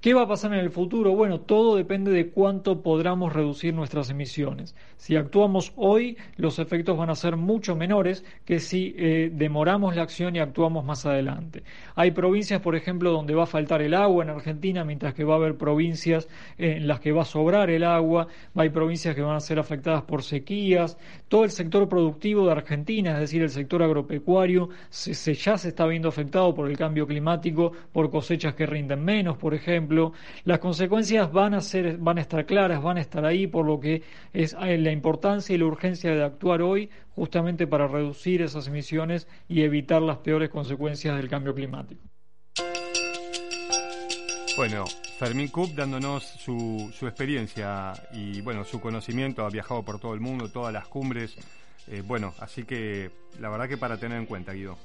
[0.00, 1.14] ¿Qué va a pasar en el futuro?
[1.14, 4.74] Bueno, todo depende de cuánto podamos reducir nuestras emisiones.
[4.96, 10.02] Si actuamos hoy, los efectos van a ser mucho menores que si eh, demoramos la
[10.02, 11.64] acción y actuamos más adelante.
[11.96, 15.34] Hay provincias, por ejemplo, donde va a faltar el agua en Argentina, mientras que va
[15.34, 18.26] a haber provincias en las que va a sobrar el agua.
[18.54, 20.96] Hay provincias que van a ser afectadas por sequías.
[21.28, 25.84] Todo el sector productivo de Argentina, es decir, el sector agropecuario, se, ya se está
[25.84, 29.89] viendo afectado por el cambio climático, por cosechas que rinden menos, por ejemplo
[30.44, 33.80] las consecuencias van a ser, van a estar claras, van a estar ahí, por lo
[33.80, 38.68] que es eh, la importancia y la urgencia de actuar hoy justamente para reducir esas
[38.68, 42.00] emisiones y evitar las peores consecuencias del cambio climático.
[44.56, 44.84] Bueno,
[45.18, 50.20] Fermín Cook dándonos su, su experiencia y bueno, su conocimiento, ha viajado por todo el
[50.20, 51.36] mundo, todas las cumbres.
[51.88, 54.78] Eh, bueno, así que la verdad que para tener en cuenta, Guido.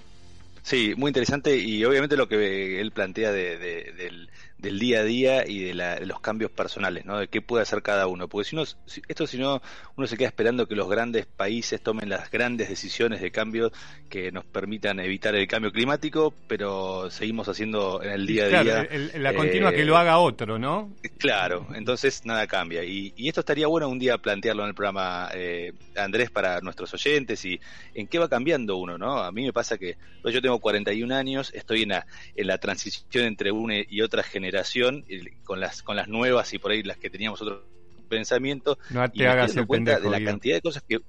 [0.66, 5.48] Sí, muy interesante y obviamente lo que él plantea de, del, del día a día
[5.48, 7.20] y de, los cambios personales, ¿no?
[7.20, 8.28] De qué puede hacer cada uno.
[8.28, 8.66] Porque si uno,
[9.08, 9.62] esto si no,
[9.98, 13.72] uno se queda esperando que los grandes países tomen las grandes decisiones de cambio
[14.10, 18.88] que nos permitan evitar el cambio climático, pero seguimos haciendo en el día a día.
[19.16, 20.94] la continua que lo eh, haga otro, ¿no?
[21.18, 22.84] Claro, entonces nada cambia.
[22.84, 27.44] Y, esto estaría bueno un día plantearlo en el programa, eh, Andrés, para nuestros oyentes
[27.44, 27.60] y
[27.94, 29.18] en qué va cambiando uno, ¿no?
[29.18, 33.26] A mí me pasa que yo tengo 41 años, estoy en la, en la transición
[33.26, 34.45] entre una y otra generación
[35.44, 37.64] con las con las nuevas y por ahí las que teníamos otro
[38.10, 41.00] pensamiento no te y hagas el cuenta de la cantidad de cosas que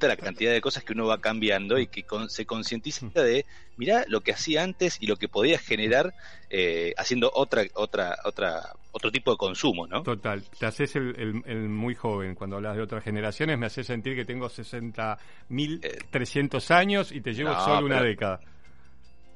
[0.00, 3.44] la cantidad de cosas que uno va cambiando y que se concientiza de
[3.76, 6.14] mira lo que hacía antes y lo que podía generar
[6.50, 10.44] eh, haciendo otra otra otra otro tipo de consumo no total.
[10.58, 12.34] Te haces el, el, muy joven.
[12.34, 15.18] Cuando hablas de otras generaciones me haces sentir que tengo 60
[15.48, 18.40] mil trescientos años y te llevo solo una década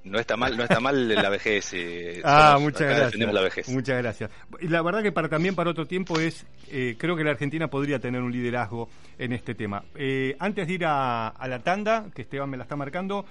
[0.07, 1.73] no está mal, no está mal la vejez.
[1.75, 3.33] Eh, ah, muchas gracias.
[3.33, 3.69] La vejez.
[3.69, 4.31] Muchas gracias.
[4.61, 7.69] Y la verdad que para también para otro tiempo es, eh, creo que la Argentina
[7.69, 8.88] podría tener un liderazgo
[9.19, 9.85] en este tema.
[9.95, 13.27] Eh, antes de ir a, la tanda, que Esteban me la está marcando,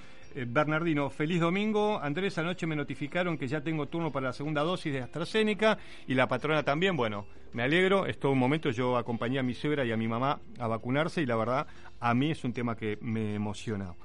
[0.48, 2.00] Bernardino, feliz domingo.
[2.00, 6.14] Andrés, anoche me notificaron que ya tengo turno para la segunda dosis de AstraZeneca y
[6.14, 6.98] la patrona también.
[6.98, 8.70] Bueno, me alegro, es todo un momento.
[8.72, 11.68] Yo acompañé a mi suegra y a mi mamá a vacunarse y la verdad,
[12.00, 13.96] a mí es un tema que me emociona.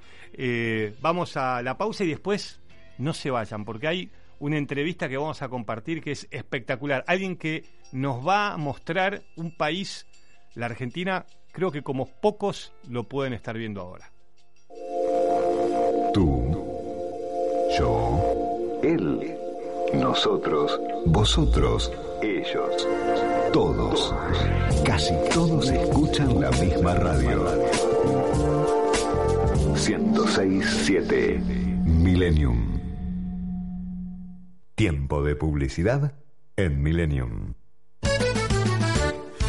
[1.01, 2.61] vamos a la pausa y después
[2.99, 7.05] no se vayan, porque hay una entrevista que vamos a compartir que es espectacular.
[7.07, 10.07] Alguien que nos va a mostrar un país,
[10.55, 14.11] la Argentina, creo que como pocos lo pueden estar viendo ahora.
[17.79, 19.37] Yo, él,
[19.95, 22.89] nosotros, vosotros, ellos,
[23.53, 24.15] todos,
[24.85, 27.45] casi todos escuchan la misma radio.
[29.75, 31.41] 1067
[31.85, 32.81] Millennium.
[34.75, 36.15] Tiempo de publicidad
[36.57, 37.55] en Millennium.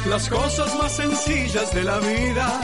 [0.07, 2.61] Las cosas más sencillas de la vida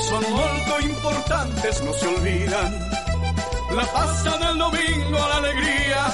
[0.00, 2.89] son muy importantes, no se olvidan.
[3.74, 6.06] La pasta del domingo, la alegría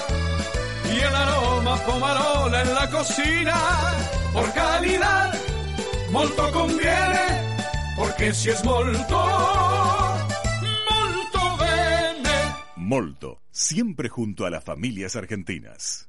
[0.93, 3.57] y el aroma pomarola en la cocina.
[4.33, 5.35] Por calidad,
[6.11, 7.57] molto conviene,
[7.97, 9.19] porque si es molto,
[10.91, 12.55] molto bene.
[12.77, 16.09] Molto siempre junto a las familias argentinas.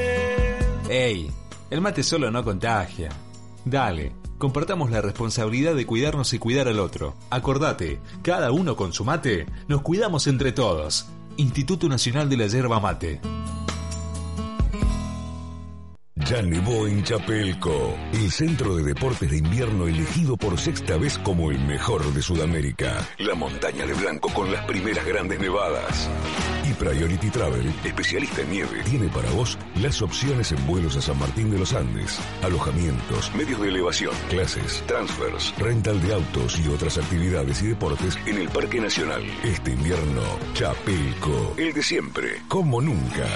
[0.91, 1.31] ¡Ey!
[1.69, 3.11] El mate solo no contagia.
[3.63, 7.15] Dale, compartamos la responsabilidad de cuidarnos y cuidar al otro.
[7.29, 11.07] Acordate, cada uno con su mate, nos cuidamos entre todos.
[11.37, 13.21] Instituto Nacional de la Yerba Mate.
[16.27, 21.51] Ya nevó en Chapelco, el centro de deportes de invierno elegido por sexta vez como
[21.51, 23.07] el mejor de Sudamérica.
[23.17, 26.09] La montaña de blanco con las primeras grandes nevadas.
[26.69, 31.17] Y Priority Travel, especialista en nieve, tiene para vos las opciones en vuelos a San
[31.17, 36.97] Martín de los Andes, alojamientos, medios de elevación, clases, transfers, rental de autos y otras
[36.97, 39.23] actividades y deportes en el Parque Nacional.
[39.43, 40.21] Este invierno,
[40.53, 43.27] Chapelco, el de siempre, como nunca.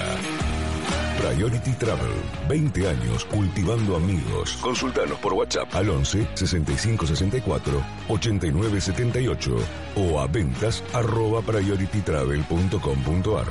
[1.18, 2.14] Priority Travel,
[2.48, 4.58] 20 años cultivando amigos.
[4.62, 9.58] Consultanos por WhatsApp al 11 65 64 89 78
[9.96, 13.48] o a ventas arroba prioritytravel.com.ar.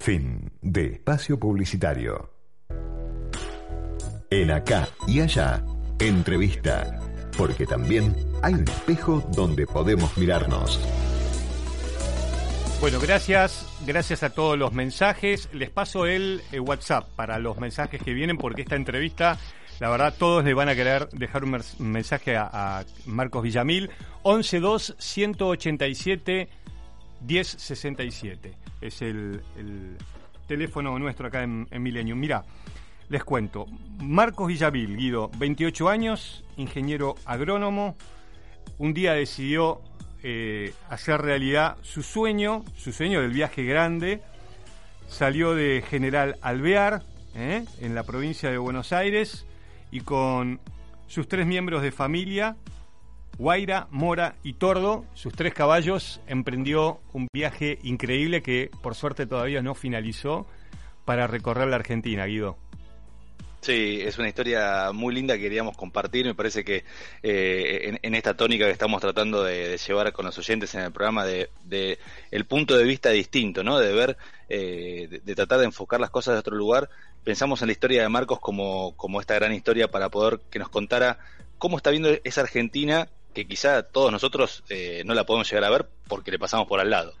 [0.00, 2.30] Fin de espacio publicitario.
[4.30, 5.62] En acá y allá,
[5.98, 7.00] entrevista.
[7.36, 10.80] Porque también hay un espejo donde podemos mirarnos.
[12.80, 15.48] Bueno, gracias, gracias a todos los mensajes.
[15.52, 19.36] Les paso el, eh, WhatsApp para los mensajes que vienen porque esta entrevista,
[19.80, 23.90] la verdad, todos le van a querer dejar un mensaje a, Marcos Villamil.
[24.22, 26.48] 112 187
[27.26, 29.96] 1067 es el, el
[30.46, 32.18] teléfono nuestro acá en, en Millennium.
[32.18, 32.44] Mira,
[33.08, 33.66] les cuento.
[34.00, 37.96] Marcos Villamil, Guido, 28 años, ingeniero agrónomo.
[38.78, 39.82] Un día decidió
[40.22, 44.20] eh, hacer realidad su sueño, su sueño del viaje grande.
[45.08, 47.02] Salió de General Alvear,
[47.34, 47.64] ¿eh?
[47.80, 49.46] en la provincia de Buenos Aires,
[49.90, 50.60] y con
[51.06, 52.56] sus tres miembros de familia,
[53.38, 59.62] Guaira, Mora y Tordo, sus tres caballos, emprendió un viaje increíble que por suerte todavía
[59.62, 60.46] no finalizó
[61.04, 62.58] para recorrer la Argentina, Guido.
[63.60, 66.24] Sí, es una historia muy linda que queríamos compartir.
[66.26, 66.84] Me parece que
[67.22, 71.24] eh, en, esta tónica que estamos tratando de, llevar con los oyentes en el programa,
[71.24, 71.98] de, de
[72.30, 73.78] el punto de vista distinto, ¿no?
[73.78, 74.16] De ver,
[74.48, 76.88] eh, de, de tratar de enfocar las cosas de otro lugar.
[77.24, 80.68] Pensamos en la historia de Marcos como, como esta gran historia para poder que nos
[80.68, 81.18] contara
[81.58, 85.70] cómo está viendo esa Argentina que quizá todos nosotros eh, no la podemos llegar a
[85.70, 87.12] ver porque le pasamos por al lado.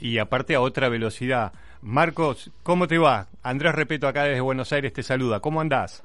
[0.00, 1.52] Y aparte a otra velocidad.
[1.80, 3.28] Marcos, ¿cómo te va?
[3.42, 5.38] Andrés Repeto acá desde Buenos Aires te saluda.
[5.40, 6.02] ¿Cómo andás?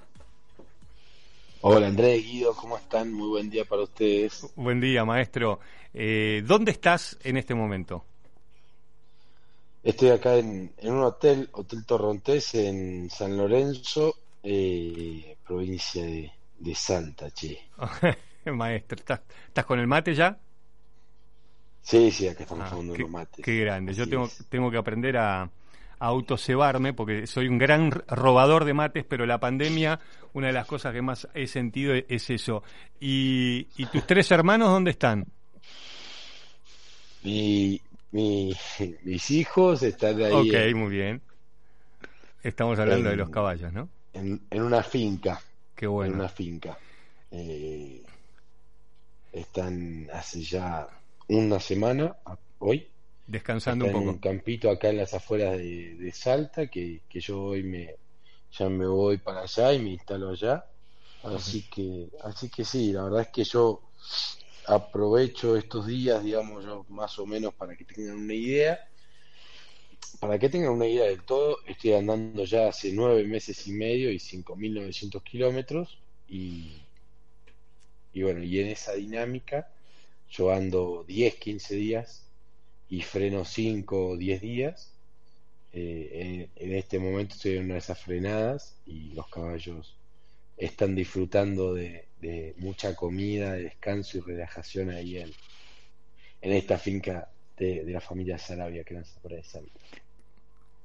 [1.61, 3.13] Hola Andrés, Guido, ¿cómo están?
[3.13, 4.47] Muy buen día para ustedes.
[4.55, 5.59] Buen día, maestro.
[5.93, 8.05] Eh, ¿Dónde estás en este momento?
[9.81, 16.75] Estoy acá en, en un hotel, Hotel Torrontés, en San Lorenzo, eh, provincia de, de
[16.75, 17.59] Santa, che.
[18.45, 20.37] maestro, ¿estás, ¿estás con el mate ya?
[21.81, 23.41] Sí, sí, acá estamos Ah, tomando qué, unos mates.
[23.41, 23.93] qué grande.
[23.93, 24.45] Yo tengo, es.
[24.49, 25.51] tengo que aprender a
[25.99, 29.99] autocebarme porque soy un gran robador de mates, pero la pandemia,
[30.33, 32.63] una de las cosas que más he sentido e- es eso.
[32.99, 35.25] ¿Y, y tus tres hermanos dónde están?
[37.23, 37.81] Mi,
[38.11, 38.55] mi-
[39.03, 41.21] mis hijos están ahí ok, en, muy bien.
[42.43, 43.89] Estamos hablando de en- los caballos, ¿no?
[44.13, 45.41] en- en una finca.
[45.75, 46.13] Qué En bueno.
[46.15, 46.77] una finca.
[47.31, 48.01] Eh,
[49.33, 50.87] están hace ya
[51.27, 52.15] una semana,
[52.59, 52.87] hoy,
[53.27, 54.09] Descansando un Está en poco.
[54.09, 57.95] un campito acá en las afueras de, de Salta, que, que yo hoy me
[58.51, 60.65] ya me voy para allá y me instalo allá.
[61.23, 63.81] Así que, así que sí, la verdad es que yo
[64.65, 68.79] aprovecho estos días, digamos, yo más o menos para que tengan una idea.
[70.19, 74.11] Para que tengan una idea del todo, estoy andando ya hace nueve meses y medio
[74.11, 76.81] y 5.900 kilómetros y,
[78.13, 79.69] y bueno, y en esa dinámica
[80.29, 82.26] yo ando 10, 15 días
[82.89, 84.93] y freno 5 o 10 días.
[85.73, 89.95] Eh, en, este momento estoy en una de esas frenadas y los caballos
[90.55, 92.05] están disfrutando de,
[92.57, 95.31] mucha comida, de descanso y relajación ahí en,
[96.41, 99.43] en esta finca de, la familia Sarabia que nos por ahí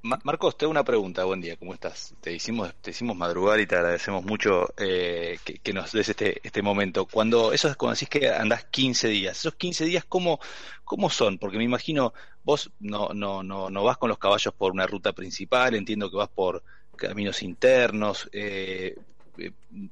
[0.05, 1.23] Marcos, te una pregunta.
[1.23, 2.13] Buen día, ¿cómo estás?
[2.19, 6.41] Te hicimos, te hicimos madrugar y te agradecemos mucho eh, que, que nos des este,
[6.43, 7.05] este momento.
[7.05, 10.41] Cuando eso es cuando decís que andás 15 días, esos 15 días, ¿cómo,
[10.83, 11.37] cómo son?
[11.37, 15.13] Porque me imagino, vos no, no, no, no vas con los caballos por una ruta
[15.13, 16.63] principal, entiendo que vas por
[16.97, 18.97] caminos internos, eh,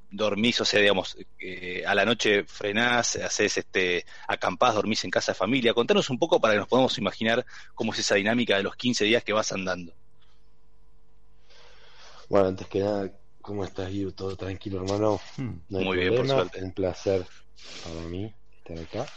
[0.09, 5.31] dormís, o sea, digamos, eh, a la noche frenás, haces este, acampás, dormís en casa
[5.31, 5.73] de familia.
[5.73, 9.05] Contanos un poco para que nos podamos imaginar cómo es esa dinámica de los 15
[9.05, 9.93] días que vas andando.
[12.29, 13.11] Bueno, antes que nada,
[13.41, 14.11] ¿cómo estás, Guido?
[14.13, 15.19] ¿Todo tranquilo, hermano?
[15.37, 15.51] Hmm.
[15.69, 16.63] No hay Muy bien, por suerte.
[16.63, 17.25] un placer
[17.83, 19.11] para mí estar acá.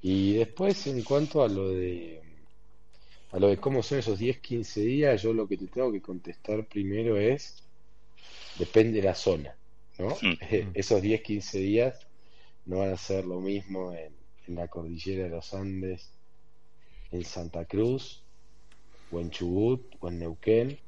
[0.00, 2.22] Y después, en cuanto a lo de
[3.30, 6.00] a lo de cómo son esos 10, 15 días, yo lo que te tengo que
[6.00, 7.62] contestar primero es,
[8.58, 9.54] depende de la zona,
[9.98, 10.08] ¿no?
[10.08, 10.38] Mm.
[10.74, 12.06] Esos 10, 15 días
[12.66, 14.12] no van a ser lo mismo en,
[14.46, 16.10] en la cordillera de los Andes,
[17.10, 18.22] en Santa Cruz,
[19.10, 20.78] o en Chubut, o en Neuquén,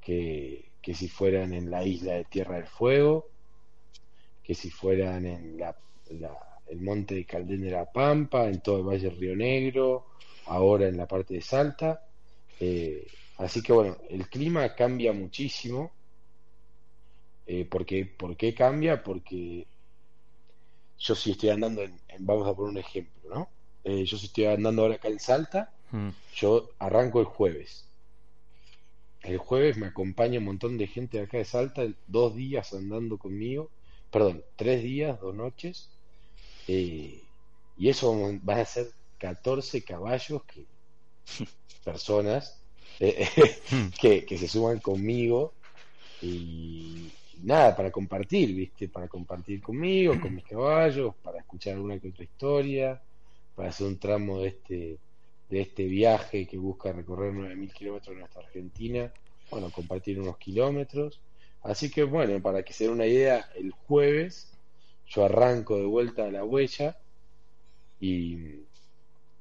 [0.00, 3.28] que, que si fueran en la isla de Tierra del Fuego,
[4.42, 5.74] que si fueran en la,
[6.68, 10.06] el monte de Caldén de la Pampa, en todo el Valle del Río Negro,
[10.46, 12.04] ahora en la parte de Salta.
[12.60, 13.06] Eh,
[13.38, 15.92] así que bueno, el clima cambia muchísimo.
[17.46, 19.02] Eh, porque, ¿Por qué cambia?
[19.02, 19.66] Porque
[20.98, 23.48] yo si estoy andando, en, vamos a poner un ejemplo, ¿no?
[23.84, 26.08] Eh, yo si estoy andando ahora acá en Salta, hmm.
[26.34, 27.86] yo arranco el jueves.
[29.22, 33.18] El jueves me acompaña un montón de gente de acá de Salta, dos días andando
[33.18, 33.70] conmigo,
[34.10, 35.90] perdón, tres días, dos noches,
[36.68, 37.22] eh,
[37.76, 40.64] y eso van a ser 14 caballos que
[41.84, 42.58] personas
[43.00, 43.28] eh,
[43.70, 43.88] hmm.
[44.00, 45.52] que, que se suban conmigo
[46.22, 47.10] y,
[47.42, 48.88] nada, para compartir, ¿viste?
[48.88, 53.00] Para compartir conmigo, con mis caballos, para escuchar alguna que otra historia,
[53.54, 54.98] para hacer un tramo de este,
[55.50, 59.12] de este viaje que busca recorrer 9.000 kilómetros de nuestra Argentina,
[59.50, 61.20] bueno, compartir unos kilómetros.
[61.62, 64.52] Así que bueno, para que se den una idea, el jueves
[65.06, 66.96] yo arranco de vuelta a la huella
[68.00, 68.64] y,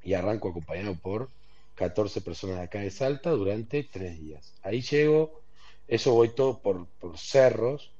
[0.03, 1.29] y arranco acompañado por
[1.75, 4.53] 14 personas de acá de Salta durante tres días.
[4.61, 5.42] Ahí llego
[5.87, 7.91] eso voy todo por, por cerros,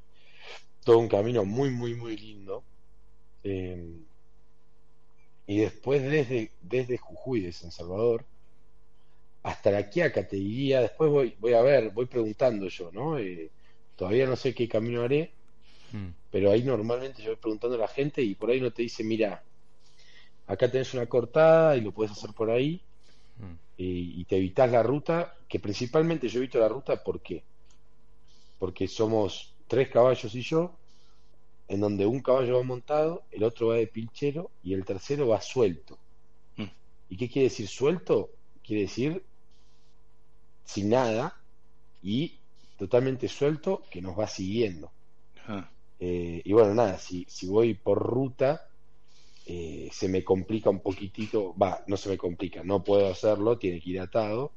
[0.84, 2.64] todo un camino muy, muy, muy lindo.
[3.44, 3.86] Eh,
[5.46, 8.26] y después desde, desde Jujuy de San Salvador
[9.44, 13.20] hasta la Quiaca te diría, después voy, voy a ver, voy preguntando yo, ¿no?
[13.20, 13.50] Eh,
[13.98, 15.32] todavía no sé qué camino haré,
[15.92, 16.08] mm.
[16.32, 19.04] pero ahí normalmente yo voy preguntando a la gente y por ahí no te dice,
[19.04, 19.44] mira,
[20.48, 22.80] acá tenés una cortada y lo puedes hacer por ahí
[23.38, 23.54] mm.
[23.78, 27.44] y, y, te evitas la ruta, que principalmente yo evito la ruta porque
[28.64, 30.72] porque somos tres caballos y yo,
[31.68, 35.42] en donde un caballo va montado, el otro va de pinchero y el tercero va
[35.42, 35.98] suelto.
[36.56, 36.68] Mm.
[37.10, 38.30] ¿Y qué quiere decir suelto?
[38.66, 39.22] Quiere decir
[40.64, 41.36] sin nada
[42.02, 42.40] y
[42.78, 44.94] totalmente suelto que nos va siguiendo.
[45.46, 45.70] Ah.
[46.00, 48.70] Eh, y bueno, nada, si, si voy por ruta,
[49.46, 53.82] eh, se me complica un poquitito, va, no se me complica, no puedo hacerlo, tiene
[53.82, 54.54] que ir atado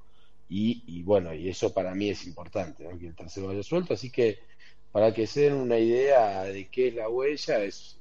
[0.48, 3.94] y, bueno, y eso para mí es importante, que el tercero vaya suelto.
[3.94, 4.38] Así que
[4.92, 7.98] para que se den una idea de qué es la huella, es,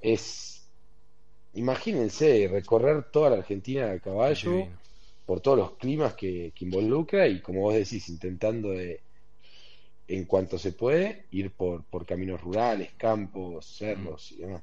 [0.00, 0.66] es
[1.54, 4.68] imagínense, recorrer toda la Argentina a caballo,
[5.24, 9.00] por todos los climas que, involucra y como vos decís, intentando de,
[10.06, 14.62] en cuanto se puede, ir por, por caminos rurales, campos, cerros y demás.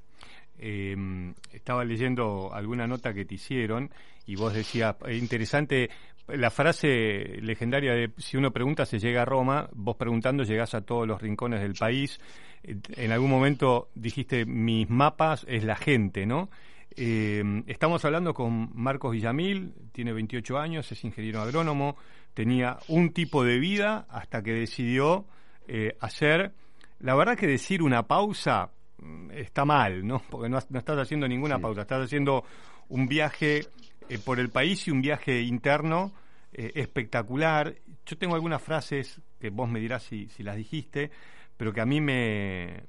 [0.59, 3.91] Em, estaba leyendo alguna nota que te hicieron
[4.26, 5.89] y vos decías, interesante
[6.28, 10.82] la frase legendaria de si uno pregunta se llega a Roma, vos preguntando llegás a
[10.82, 12.19] todos los rincones del país.
[12.63, 16.49] En algún momento dijiste mis mapas es la gente, ¿no?
[16.95, 21.97] Eh, estamos hablando con Marcos Villamil, tiene 28 años, es ingeniero agrónomo,
[22.34, 25.26] tenía un tipo de vida hasta que decidió
[25.67, 26.53] eh, hacer,
[26.99, 28.69] la verdad que decir una pausa
[28.99, 30.21] mm, está mal, ¿no?
[30.30, 32.43] Porque no, estás haciendo ninguna pausa, estás haciendo
[32.89, 33.61] un viaje
[34.10, 36.12] eh, por el país y un viaje interno
[36.51, 37.76] eh, espectacular.
[38.06, 41.12] Yo tengo algunas frases que vos me dirás si, las dijiste,
[41.58, 42.84] pero que a mí me,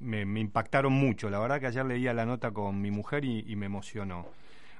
[0.00, 1.30] me, impactaron mucho.
[1.30, 4.26] La verdad que ayer leía la nota con mi mujer y, me emocionó.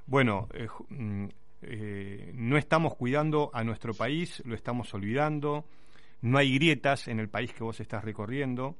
[0.07, 1.27] Bueno, eh, mm,
[2.35, 5.65] no estamos cuidando a nuestro país, lo estamos olvidando.
[6.21, 8.77] No hay grietas en el país que vos estás recorriendo.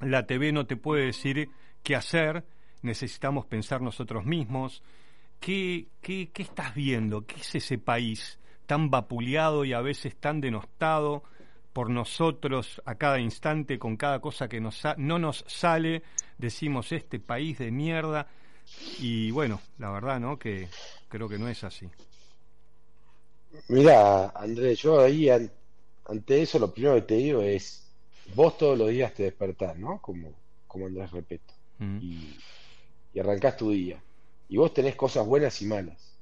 [0.00, 1.50] La TV no te puede decir
[1.82, 2.44] qué hacer.
[2.82, 4.82] Necesitamos pensar nosotros mismos.
[5.42, 7.26] ¿Qué, qué, qué estás viendo?
[7.26, 11.24] ¿Qué es ese país tan vapuleado y a veces tan denostado
[11.72, 16.04] por nosotros a cada instante con cada cosa que nos no nos sale?
[16.38, 18.28] Decimos este país de mierda
[19.00, 20.38] y bueno, la verdad, ¿no?
[20.38, 20.68] Que
[21.08, 21.90] creo que no es así.
[23.66, 27.92] Mira, Andrés, yo ahí ante eso lo primero que te digo es,
[28.36, 30.00] vos todos los días te despertás, ¿no?
[30.00, 30.32] Como,
[30.68, 31.52] como Andrés Repeto.
[32.00, 32.38] Y,
[33.12, 34.00] y arrancás tu día
[34.48, 36.14] y vos tenés cosas buenas y malas.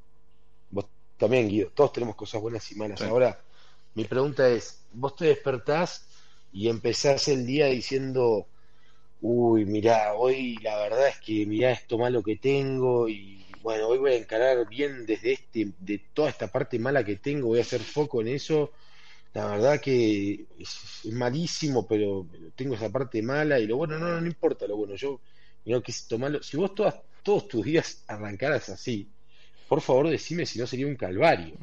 [0.71, 3.03] Vos también, Guido, todos tenemos cosas buenas y malas.
[3.03, 3.41] Ahora,
[3.95, 6.07] mi pregunta es, vos te despertás
[6.53, 8.47] y empezás el día diciendo,
[9.21, 13.99] uy, mirá, hoy la verdad es que mirá esto malo que tengo y bueno, hoy
[13.99, 17.63] voy a encarar bien desde este, de toda esta parte mala que tengo, voy a
[17.63, 18.73] hacer foco en eso.
[19.35, 24.27] La verdad que es, malísimo, pero, tengo esa parte mala y lo bueno, no, no,
[24.27, 25.21] importa lo bueno, yo,
[25.67, 29.09] no que tomarlo, si vos todas todos tus días arrancaras así,
[29.69, 31.57] por favor decime si no sería un calvario.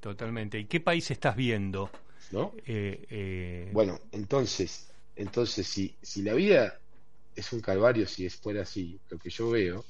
[0.00, 0.58] Totalmente.
[0.58, 1.90] ¿Y qué país estás viendo?
[2.30, 2.52] ¿No?
[2.66, 6.78] Eh, eh, bueno, entonces, entonces si, si la vida
[7.36, 9.84] es un calvario, si es fuera así, lo que yo veo,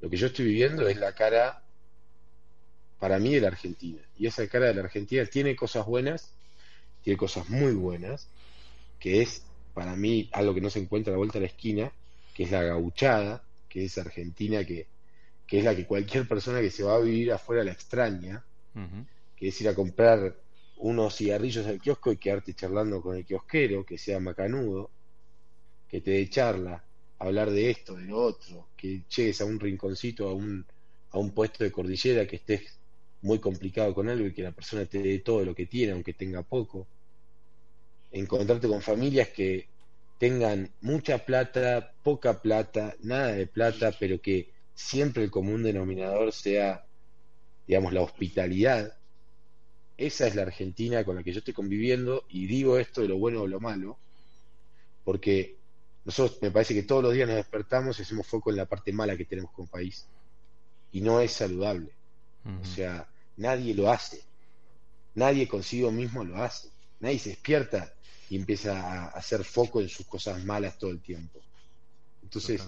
[0.00, 1.62] lo que yo estoy viviendo es la cara
[2.98, 4.00] para mí de la Argentina.
[4.18, 6.32] Y esa cara de la Argentina tiene cosas buenas,
[7.02, 8.28] tiene cosas muy buenas,
[9.00, 9.42] que es
[9.74, 11.92] para mí algo que no se encuentra a la vuelta de la esquina,
[12.42, 14.88] que es la gauchada, que es Argentina, que,
[15.46, 18.44] que es la que cualquier persona que se va a vivir afuera la extraña,
[19.36, 20.36] que es ir a comprar
[20.78, 24.90] unos cigarrillos al kiosco y quedarte charlando con el kiosquero, que sea macanudo,
[25.88, 26.82] que te dé charla,
[27.20, 30.66] hablar de esto, de lo otro, que llegues a un rinconcito, a un,
[31.12, 32.76] a un puesto de cordillera, que estés
[33.20, 36.14] muy complicado con algo y que la persona te dé todo lo que tiene, aunque
[36.14, 36.88] tenga poco.
[38.10, 39.71] Encontrarte con familias que
[40.22, 46.86] tengan mucha plata, poca plata, nada de plata, pero que siempre el común denominador sea,
[47.66, 48.96] digamos, la hospitalidad.
[49.96, 53.18] Esa es la Argentina con la que yo estoy conviviendo y digo esto de lo
[53.18, 53.98] bueno o lo malo,
[55.02, 55.56] porque
[56.04, 58.92] nosotros me parece que todos los días nos despertamos y hacemos foco en la parte
[58.92, 60.06] mala que tenemos como país
[60.92, 61.90] y no es saludable.
[62.62, 63.08] O sea,
[63.38, 64.22] nadie lo hace.
[65.16, 66.68] Nadie consigo mismo lo hace.
[67.00, 67.92] Nadie se despierta
[68.32, 71.38] y empieza a hacer foco en sus cosas malas todo el tiempo.
[72.22, 72.62] Entonces,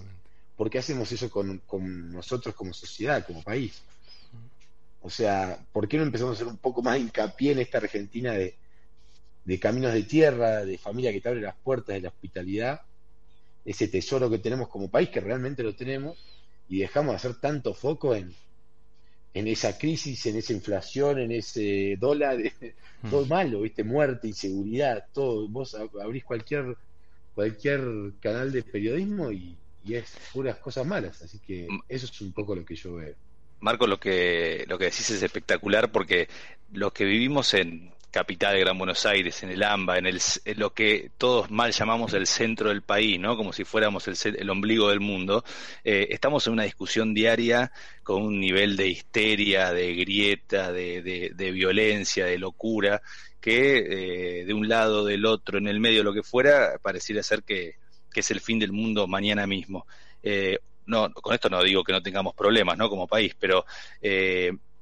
[0.59, 3.81] ¿por qué hacemos eso con, con, nosotros como sociedad, como país?
[5.01, 8.33] O sea, ¿por qué no empezamos a hacer un poco más hincapié en esta Argentina
[8.33, 8.59] de,
[9.43, 12.83] de caminos de tierra, de familia que te abre las puertas de la hospitalidad,
[13.65, 16.19] ese tesoro que tenemos como país, que realmente lo tenemos,
[16.69, 18.35] y dejamos de hacer tanto foco en,
[19.35, 22.39] en esa crisis, en esa inflación, en ese dólar,
[23.11, 23.83] todo malo, ¿viste?
[23.83, 25.49] Muerte, inseguridad, todo.
[25.49, 26.77] Vos abrís cualquier,
[27.35, 31.21] cualquier canal de periodismo y, y es puras cosas malas.
[31.21, 33.15] Así que eso es un poco lo que yo veo.
[33.61, 36.29] Marco, lo que, lo que decís es espectacular porque
[36.73, 40.21] los que vivimos en, capital de Gran Buenos Aires, en el AMBA, en, el,
[40.57, 43.37] lo que todos mal llamamos el centro del país, ¿no?
[43.37, 45.43] Como si fuéramos el, ombligo del mundo,
[45.83, 47.73] eh, estamos en una discusión diaria
[48.05, 53.03] con un nivel de histeria, de grieta, de, violencia, de locura,
[53.41, 57.43] que eh, de un lado, del otro, en el medio, lo que fuera, pareciera ser
[57.43, 57.75] que,
[58.15, 59.89] es el fin del mundo mañana mismo.
[60.23, 62.89] Eh, no, con esto no digo que no tengamos problemas, ¿no?
[62.89, 63.67] Como país, pero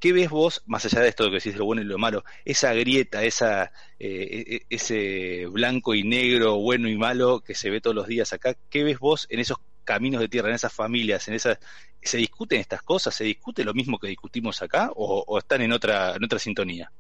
[0.03, 2.25] ¿Qué ves vos, más allá de esto que decís de lo bueno y lo malo,
[2.45, 7.95] esa grieta, eh, e, ese blanco y negro, bueno y malo que se ve todos
[7.95, 8.57] los días acá?
[8.69, 11.57] ¿Qué ves vos en esos caminos de tierra, en esas familias, en esas,
[12.03, 13.15] ¿se discuten estas cosas?
[13.15, 16.91] ¿Se discute lo mismo que discutimos acá o, están en otra, en otra sintonía?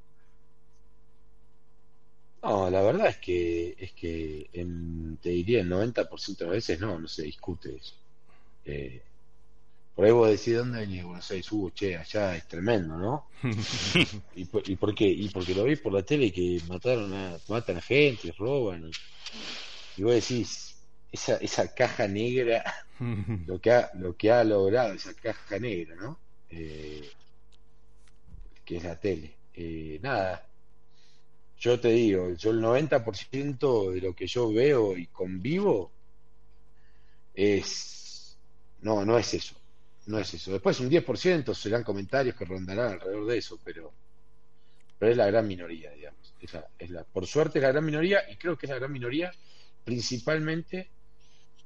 [2.41, 4.49] No, la verdad es que, es que
[5.21, 7.97] te diría el 90% de veces no, no se discute eso.
[8.65, 9.03] Eh,
[9.95, 11.05] por ahí vos decís, ¿dónde venís?
[11.05, 13.26] Buenos Aires, Hugo, che, allá es tremendo, ¿no?
[14.34, 15.05] ¿Y, por, ¿Y por qué?
[15.05, 18.90] Y porque lo vi por la tele que mataron a, matan a gente, roban.
[19.97, 20.76] Y, vos decís,
[21.11, 22.64] esa, esa caja negra,
[23.47, 26.18] lo que ha, lo que ha logrado esa caja negra, ¿no?
[26.49, 27.11] Eh,
[28.64, 29.34] que es la tele.
[29.53, 30.47] Eh, nada,
[31.59, 35.93] yo te digo, yo el 90% de lo que yo veo y convivo
[37.34, 38.38] es,
[38.80, 39.62] no, no es eso
[40.07, 40.53] no es eso.
[40.53, 43.93] Después un 10% serán comentarios que rondarán alrededor de eso, pero,
[44.99, 46.35] pero es la gran minoría, digamos.
[46.79, 49.33] Es la, por suerte es la gran minoría y creo que es la gran minoría
[49.85, 50.91] principalmente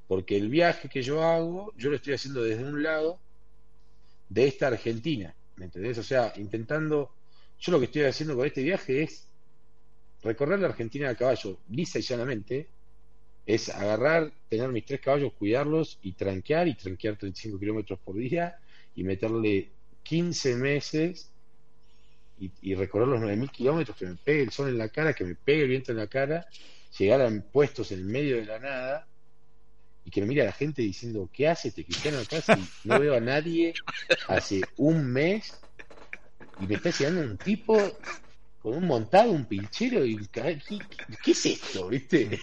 [0.06, 3.18] porque el viaje que yo hago, yo lo estoy haciendo desde un lado
[4.28, 5.98] de esta Argentina, ¿me entendés?
[5.98, 7.10] O sea, intentando,
[7.58, 9.26] yo lo que estoy haciendo con este viaje es
[10.22, 12.68] recorrer la Argentina a caballo, lisa y llanamente,
[13.46, 18.58] es agarrar, tener mis tres caballos, cuidarlos y tranquear y tranquear 35 kilómetros por día
[18.96, 19.70] y meterle
[20.02, 21.30] 15 meses
[22.38, 25.34] y, recorrer los 9.000 kilómetros, que me pegue el sol en la cara, que me
[25.34, 26.46] pegue el viento en la cara,
[26.98, 29.06] llegar a puestos en medio de la nada
[30.04, 32.52] y que me mire a la gente diciendo, ¿qué hace este cristiano acá si
[32.84, 33.72] no veo a nadie
[34.28, 35.58] hace un mes
[36.60, 37.76] y me está llegando un tipo
[38.60, 40.60] con un montado, un pinchero y ¿qué,
[41.24, 41.88] qué es esto?
[41.88, 42.38] ¿Viste?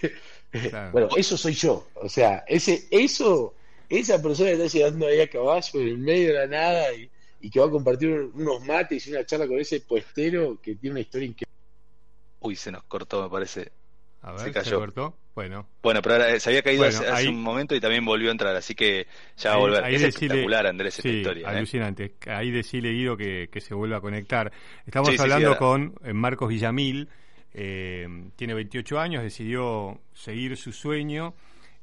[0.92, 1.88] Bueno, eso soy yo.
[1.94, 3.54] O sea, ese, eso,
[3.88, 7.10] esa persona que está llegando ahí a caballo en el medio de la nada y,
[7.50, 11.00] que va a compartir unos mates y una charla con ese puestero que tiene una
[11.00, 11.54] historia increíble.
[12.40, 13.70] Uy, se nos cortó, me parece.
[14.22, 14.78] A ver, se cayó.
[14.78, 15.14] cortó?
[15.34, 15.66] Bueno.
[15.82, 18.74] Bueno, pero ahora se había caído hace, un momento y también volvió a entrar, así
[18.74, 19.84] que ya va a volver.
[19.84, 21.42] Ahí es espectacular, Andrés, esta historia.
[21.48, 21.56] ¿eh?
[21.56, 22.14] Alucinante.
[22.28, 24.52] Ahí decirle, Guido, que, que se vuelva a conectar.
[24.86, 27.08] Estamos hablando con eh, Marcos Villamil,
[27.54, 31.34] eh, tiene 28 años, decidió seguir su sueño,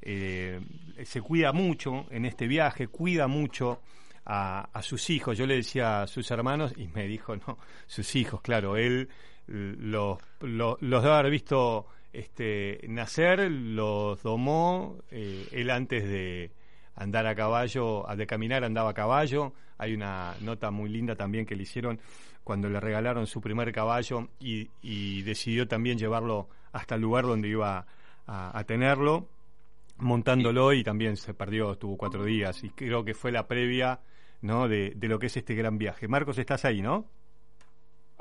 [0.02, 0.60] eh,
[1.04, 3.80] se cuida mucho en este viaje, cuida mucho
[4.26, 5.38] a, sus hijos.
[5.38, 9.08] Yo le decía a sus hermanos y me dijo, no, sus hijos, claro, él
[9.46, 16.52] los, los, debe haber visto este, nacer, los domó, eh, él antes de
[16.94, 19.54] andar a caballo, de caminar andaba a caballo.
[19.78, 21.98] Hay una nota muy linda también que le hicieron
[22.44, 27.86] cuando le regalaron su primer caballo y, decidió también llevarlo hasta el lugar donde iba
[28.26, 29.28] a, tenerlo,
[29.98, 34.00] montándolo y también se perdió, estuvo cuatro días y creo que fue la previa
[34.40, 34.68] ¿no?
[34.68, 36.08] de, de lo que es este gran viaje.
[36.08, 37.06] Marcos, estás ahí, ¿no?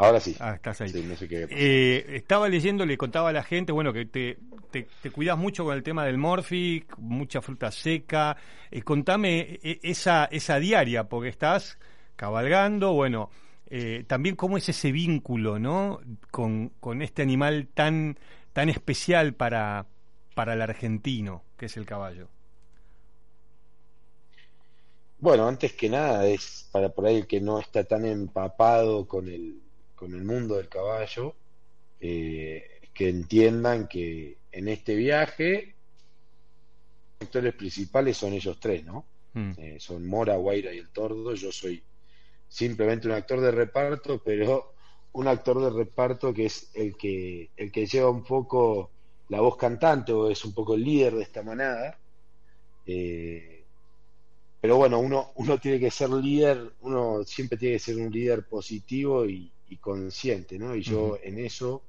[0.01, 0.35] Ahora sí.
[0.39, 0.91] Ah, estás ahí.
[1.03, 4.39] no sé qué eh, estaba leyendo, le contaba a la gente, bueno, que te,
[4.71, 8.35] te, cuidas mucho con el tema del morphic, mucha fruta seca.
[8.71, 11.77] Eh, contame eh, esa, esa diaria, porque estás
[12.15, 13.29] cabalgando, bueno,
[14.07, 16.01] también cómo es ese vínculo, ¿no?
[16.29, 18.17] Con, con este animal tan,
[18.53, 19.85] tan especial para,
[20.35, 22.27] para el argentino, que es el caballo.
[25.19, 29.29] Bueno, antes que nada es para por ahí el que no está tan empapado con
[29.29, 29.61] el,
[29.95, 31.35] con el mundo del caballo,
[31.99, 35.75] eh, que entiendan que en este viaje
[37.19, 39.05] los actores principales son ellos tres, ¿no?
[39.33, 39.51] Mm.
[39.57, 41.35] Eh, son Mora, Guaira y el Tordo.
[41.35, 41.83] Yo soy
[42.51, 44.73] simplemente un actor de reparto, pero
[45.13, 48.91] un actor de reparto que es el que, el que lleva un poco
[49.29, 51.97] la voz cantante o es un poco el líder de esta manada.
[52.85, 53.63] Eh,
[54.59, 58.45] pero bueno, uno, uno tiene que ser líder, uno siempre tiene que ser un líder
[58.45, 60.75] positivo y, y consciente, ¿no?
[60.75, 61.81] Y yo en eso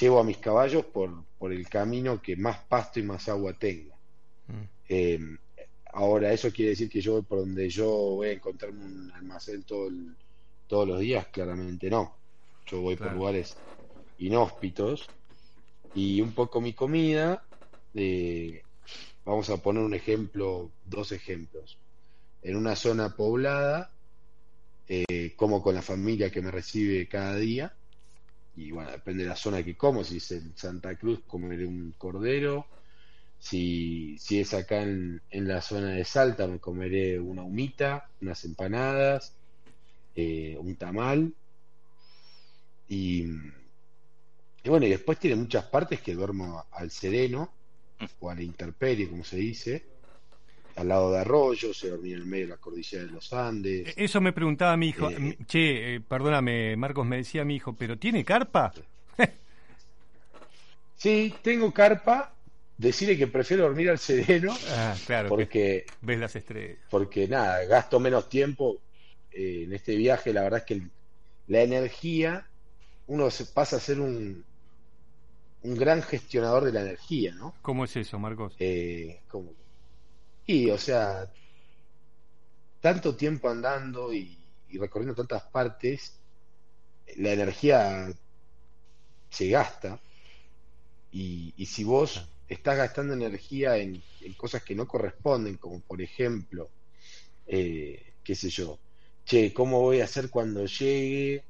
[0.00, 3.94] llevo a mis caballos por, por el camino que más pasto y más agua tenga.
[4.46, 4.62] Mm.
[4.88, 5.38] Em,
[5.92, 9.62] ahora, ¿eso quiere decir que yo voy por donde yo voy a encontrarme un almacén
[9.62, 9.90] todo
[10.66, 11.26] todos los días?
[11.28, 12.16] Claramente no.
[12.66, 13.56] Yo voy por lugares
[14.18, 15.08] inhóspitos
[15.94, 17.42] y un poco mi comida,
[17.94, 18.62] eh,
[19.24, 21.78] vamos a poner un ejemplo, dos ejemplos.
[22.42, 23.92] En una zona poblada,
[24.88, 27.74] eh, como con la familia que me recibe cada día.
[28.56, 30.04] Y bueno, depende de la zona que como.
[30.04, 32.66] Si es en Santa Cruz, comeré un cordero.
[33.40, 39.34] Si, si es acá en, la zona de Salta, me comeré una humita, unas empanadas,
[40.14, 41.34] eh, un tamal.
[42.86, 43.24] Y,
[44.62, 47.52] y, bueno, y después tiene muchas partes que duermo al sereno
[48.20, 49.90] o a la intemperie, como se dice
[50.76, 53.88] al lado de Arroyo, se dormía en el medio de la cordillera de los Andes.
[53.88, 55.10] E-, eso me preguntaba mi hijo.
[55.10, 58.72] Eh, che, eh, perdóname, Marcos, me decía mi hijo, ¿pero tiene carpa?
[60.96, 62.34] sí, tengo carpa.
[62.80, 64.56] Decirle que prefiero dormir al sereno.
[64.70, 65.28] Ah, claro.
[65.28, 65.84] Porque.
[66.00, 66.78] Ves las estrellas.
[66.90, 68.78] Porque nada, gasto menos tiempo
[69.32, 70.32] eh, en este viaje.
[70.32, 70.82] La verdad es que
[71.48, 72.46] la energía.
[73.06, 74.44] Uno se pasa a ser un,
[75.62, 77.54] un gran gestionador de la energía, ¿no?
[77.60, 78.54] ¿Cómo es eso, Marcos?
[78.58, 79.20] Eh,
[80.46, 81.30] y, o sea,
[82.80, 84.38] tanto tiempo andando y,
[84.72, 86.18] recorriendo tantas partes,
[87.16, 88.10] la energía
[89.28, 90.00] se gasta.
[91.12, 94.02] Y, si vos estás gastando energía en,
[94.36, 96.68] cosas que no corresponden, como por ejemplo,
[97.46, 98.78] eh, qué sé yo,
[99.24, 101.44] che, ¿cómo voy a hacer cuando llegue?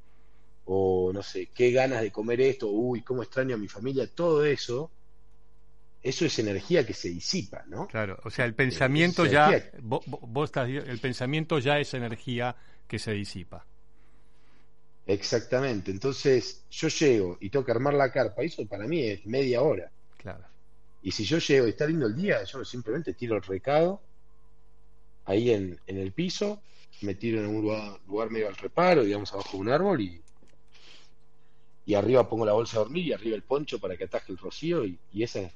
[0.67, 4.45] O no sé, qué ganas de comer esto, uy, cómo extraño a mi familia, todo
[4.45, 4.91] eso
[6.03, 7.87] eso es energía que se disipa, ¿no?
[7.89, 12.57] Claro, o sea, el pensamiento ya, vos, estás, el pensamiento ya es energía
[12.89, 13.67] que se disipa.
[15.07, 19.61] Exactamente, entonces yo llego y tengo que armar la carpa, eso para mí es media
[19.61, 19.91] hora.
[20.17, 20.50] Claro.
[21.03, 24.01] Y si yo llego y está lindo el día, yo simplemente tiro el recado
[25.25, 26.63] ahí en, en el piso,
[27.03, 27.63] me tiro en un
[28.07, 30.21] lugar, medio al reparo, digamos abajo de un árbol y,
[31.87, 34.39] y arriba pongo la bolsa de dormir y arriba el poncho para que ataje el
[34.39, 35.53] rocío y, y esa es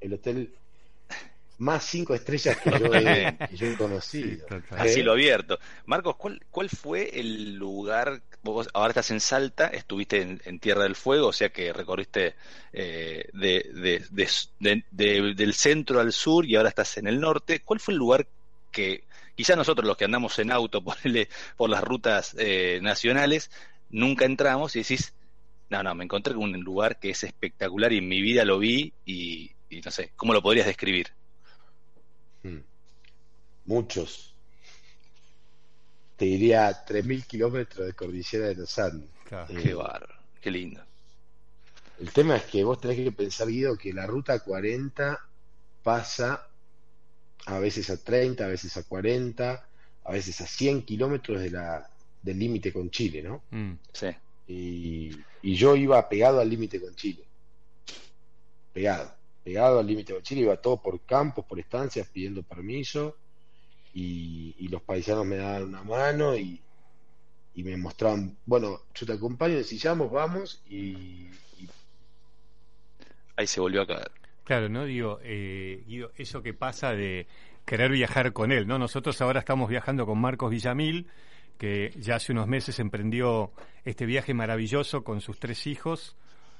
[0.00, 0.54] el, hotel
[1.58, 2.70] más cinco estrellas que
[3.56, 4.46] yo he, conocido.
[4.70, 5.58] Así lo abierto.
[5.86, 8.22] Marcos, ¿cuál, ¿cuál fue el lugar?
[8.42, 12.36] Vos ahora estás en Salta, estuviste en, Tierra del Fuego, o sea que recorriste
[12.72, 14.04] eh, de,
[15.34, 17.60] del centro al sur y ahora estás en el norte.
[17.60, 18.26] ¿Cuál fue el lugar
[18.70, 19.04] que
[19.34, 20.82] quizá nosotros los que andamos en auto
[21.56, 23.50] por las rutas eh, nacionales
[23.90, 25.14] nunca entramos y decís,
[25.70, 28.58] no, no, me encontré con un lugar que es espectacular y en mi vida lo
[28.58, 29.50] vi y,
[29.84, 31.08] no sé, ¿cómo lo podrías describir?
[32.42, 32.60] Hmm.
[33.66, 34.34] Muchos.
[36.16, 39.08] Te diría 3.000 kilómetros de cordillera de los Andes.
[39.62, 40.82] qué bárbaro, qué lindo.
[42.00, 45.18] El tema es que vos tenés que pensar, Guido, que la ruta 40
[45.82, 46.48] pasa
[47.46, 49.68] a veces a 30, a veces a 40,
[50.04, 51.88] a veces a 100 kilómetros de la,
[52.22, 53.42] del límite con Chile, ¿no?
[53.50, 54.08] Mm, sí.
[54.46, 55.10] Y,
[55.42, 57.24] yo iba pegado al límite con Chile.
[58.72, 59.12] Pegado,
[59.48, 63.16] pegado al límite con Chile, iba todo por campos, por estancias, pidiendo permiso.
[63.94, 66.60] Y, los paisanos me daban una mano y,
[67.54, 71.28] me mostraban, bueno, yo te acompaño, decíamos, vamos, y,
[73.36, 74.10] Ahí se volvió a caer.
[74.44, 74.84] Claro, ¿no?
[74.84, 75.82] Digo, eh,
[76.16, 77.26] eso que pasa de
[77.64, 78.78] querer viajar con él, ¿no?
[78.78, 81.06] Nosotros ahora estamos viajando con Marcos Villamil,
[81.56, 83.52] que ya hace unos meses emprendió
[83.84, 86.16] este viaje maravilloso con sus tres hijos,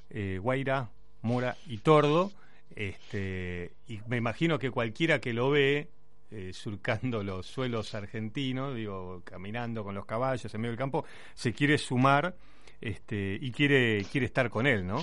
[0.09, 2.33] eh, Guaira, Mora y Tordo.
[2.75, 5.89] Este, y me imagino que cualquiera que lo ve
[6.31, 11.05] eh, surcando los suelos argentinos, digo, caminando con los caballos en medio del campo,
[11.35, 12.37] se quiere sumar
[12.81, 15.03] este, y quiere, quiere estar con él, ¿no?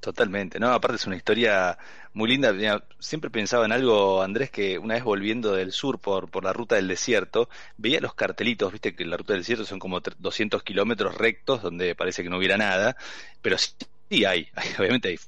[0.00, 1.76] Totalmente, no, aparte es una historia
[2.14, 2.54] muy linda.
[2.98, 6.76] siempre pensaba en algo, Andrés, que una vez volviendo del sur por, por la ruta
[6.76, 11.16] del desierto, veía los cartelitos, viste que la ruta del desierto son como 200 kilómetros
[11.16, 12.96] rectos donde parece que no hubiera nada,
[13.42, 15.18] pero sí hay, hay obviamente hay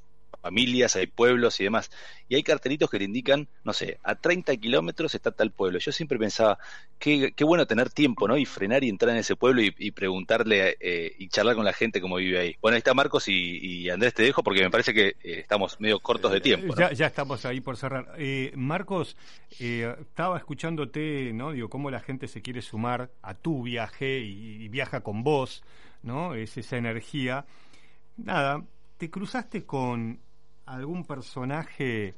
[0.43, 1.91] familias, hay pueblos y demás.
[2.29, 5.79] Y hay cartelitos que le indican, no sé, a 30 kilómetros está tal pueblo.
[5.79, 6.59] Yo siempre pensaba,
[6.99, 8.37] qué, qué bueno tener tiempo, ¿no?
[8.37, 12.01] Y frenar y entrar en ese pueblo y, preguntarle eh, y charlar con la gente
[12.01, 12.57] cómo vive ahí.
[12.61, 16.01] Bueno, ahí está Marcos y, Andrés, te dejo porque me parece que eh, estamos medio
[16.01, 16.75] cortos de tiempo.
[16.77, 18.15] Ya, ya estamos ahí por cerrar.
[18.19, 19.17] Eh, Marcos,
[19.59, 21.53] estaba escuchándote, ¿no?
[21.53, 25.63] Digo, cómo la gente se quiere sumar a tu viaje y, y viaja con vos,
[26.03, 26.35] ¿no?
[26.35, 27.47] Es esa energía.
[28.17, 28.65] Nada,
[28.99, 30.21] te cruzaste con
[30.67, 32.15] algún personaje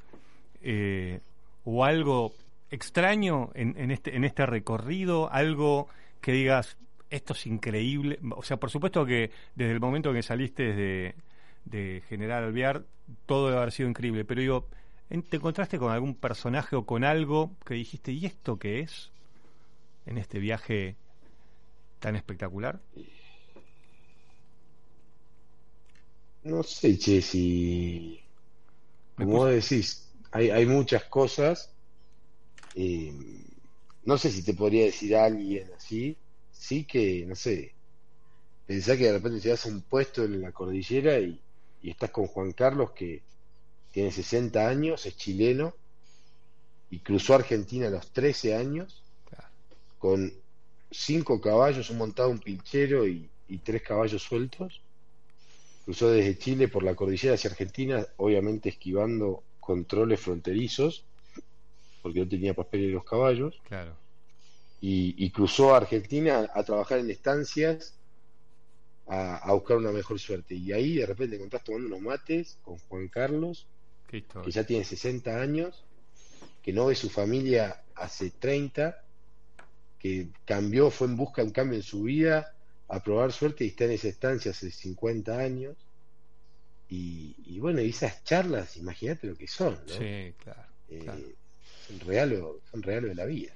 [0.61, 1.19] eh,
[1.63, 2.33] o algo
[2.71, 5.31] extraño en, este, en este recorrido?
[5.31, 5.87] ¿Algo
[6.21, 6.77] que digas,
[7.09, 8.19] esto es increíble?
[8.35, 11.15] O sea, por supuesto que desde el momento que saliste de,
[11.65, 12.83] de General Alvear,
[13.25, 14.67] todo debe haber sido increíble, pero digo,
[15.09, 19.11] ¿te encontraste con algún personaje o con algo que dijiste, ¿y esto qué es?
[20.05, 20.95] En este viaje
[21.99, 22.79] tan espectacular.
[26.43, 28.19] No sé, che, si
[29.15, 31.71] como vos decís, hay, hay muchas cosas.
[32.75, 33.13] Eh,
[34.03, 36.17] no sé si te podría decir alguien así.
[36.51, 37.73] Sí que, no sé,
[38.65, 41.41] pensá que de repente te das un puesto en la cordillera y,
[41.83, 43.21] estás con Juan Carlos que
[43.91, 45.75] tiene 60 años, es chileno
[46.89, 49.03] y cruzó Argentina a los 13 años
[49.99, 50.33] con
[50.89, 54.81] cinco caballos, un montado, un pinchero y, y tres caballos sueltos
[55.85, 61.05] Cruzó desde Chile por la cordillera hacia Argentina, obviamente esquivando controles fronterizos,
[62.01, 63.61] porque no tenía papel en los caballos.
[63.67, 63.95] Claro.
[64.81, 67.95] Y, cruzó a Argentina a trabajar en estancias,
[69.07, 70.55] a, buscar una mejor suerte.
[70.55, 73.65] Y ahí de repente encontrás tomando unos mates con Juan Carlos,
[74.09, 75.83] que ya tiene 60 años,
[76.61, 79.03] que no ve su familia hace 30,
[79.99, 82.54] que cambió, fue en busca de un cambio en su vida,
[82.87, 85.75] a probar suerte y está en esa estancia hace 50 años.
[86.87, 89.93] Y, bueno, y esas charlas, imagínate lo que son, ¿no?
[89.93, 90.61] Sí, claro.
[90.87, 91.35] Eh,
[91.87, 93.51] Son, reales, son reales de la vida.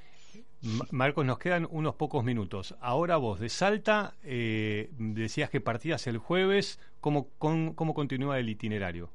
[0.91, 2.75] Marcos, nos quedan unos pocos minutos.
[2.82, 6.80] Ahora vos, de Salta, eh, decías que partías el jueves.
[6.99, 9.09] ¿Cómo, ¿Cómo continúa el itinerario?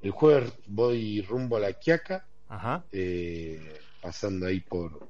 [0.00, 2.84] El jueves voy rumbo a La Quiaca, Ajá.
[2.90, 5.08] Eh, pasando ahí por,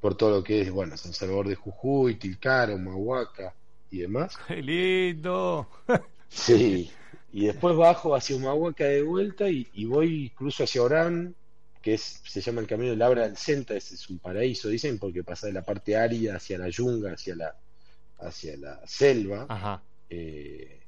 [0.00, 3.54] por todo lo que es, bueno, San Salvador de Jujuy, Tilcara, Humahuaca
[3.90, 4.36] y demás.
[4.48, 5.68] ¡Qué lindo!
[6.28, 6.90] sí,
[7.32, 11.34] y después bajo hacia Humahuaca de vuelta y, voy, cruzo hacia Orán,
[11.82, 14.98] que es, se llama el camino de Labra del Centa, ese es un paraíso, dicen,
[14.98, 17.54] porque pasa de la parte árida hacia la yunga, hacia la,
[18.20, 19.46] hacia la selva.
[19.48, 19.82] Ajá.
[20.10, 20.80] Eh,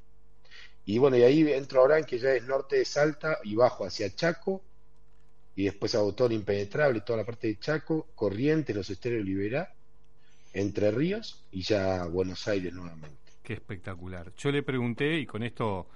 [0.87, 3.85] y bueno, y ahí entro a Orán, que ya es norte de Salta, y bajo
[3.85, 4.63] hacia Chaco,
[5.61, 9.75] y después a Botón Impenetrable, toda la parte de Chaco, Corrientes, Los Esteros Liberá,
[10.55, 13.19] Entre Ríos y ya Buenos Aires nuevamente.
[13.43, 14.33] Qué espectacular.
[14.39, 15.87] Yo le pregunté, y con esto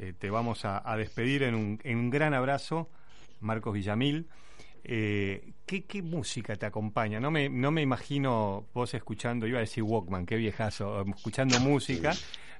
[0.00, 2.90] eh, te vamos a, despedir en un, en un, gran abrazo,
[3.38, 4.26] Marcos Villamil.
[4.82, 7.20] Eh, ¿qué, ¿qué, música te acompaña?
[7.20, 12.12] No me, no me imagino vos escuchando, iba a decir Walkman, qué viejazo, escuchando música,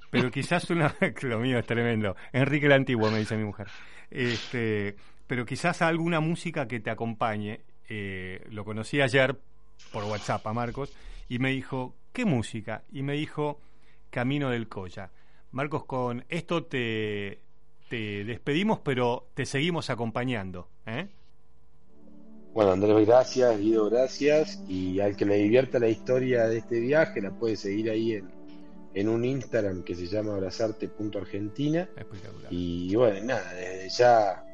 [0.09, 2.15] pero quizás una, lo mío es tremendo.
[2.31, 3.67] Enrique el Antiguo, me dice mi mujer.
[4.09, 4.95] Este,
[5.27, 7.61] pero quizás alguna música que te acompañe.
[7.89, 9.37] Eh, lo conocí ayer
[9.91, 10.93] por WhatsApp a Marcos
[11.29, 12.83] y me dijo, ¿qué música?
[12.91, 13.59] Y me dijo,
[14.09, 15.11] Camino del Colla.
[15.51, 17.39] Marcos, con esto te,
[17.89, 20.67] te despedimos, pero te seguimos acompañando.
[20.85, 21.07] ¿eh?
[22.53, 24.63] Bueno, Andrés, gracias, Guido, gracias.
[24.67, 28.29] Y al que le divierta la historia de este viaje, la puede seguir ahí en,
[28.93, 31.89] en un Instagram que se llama abrazarte.argentina.
[32.49, 34.45] Y bueno, nada, desde ya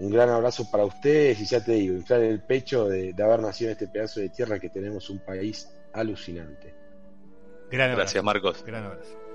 [0.00, 3.70] un gran abrazo para ustedes y ya te digo, inflar el pecho de, haber nacido
[3.70, 6.74] en este pedazo de tierra que tenemos un país alucinante.
[7.70, 8.64] Gracias, Marcos.
[8.64, 9.27] Gran abrazo.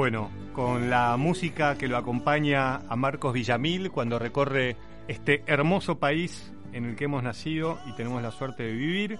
[0.00, 4.76] Bueno, con la música que lo acompaña a Marcos Villamil cuando recorre
[5.08, 9.18] este hermoso país en el que hemos nacido y tenemos la suerte de vivir.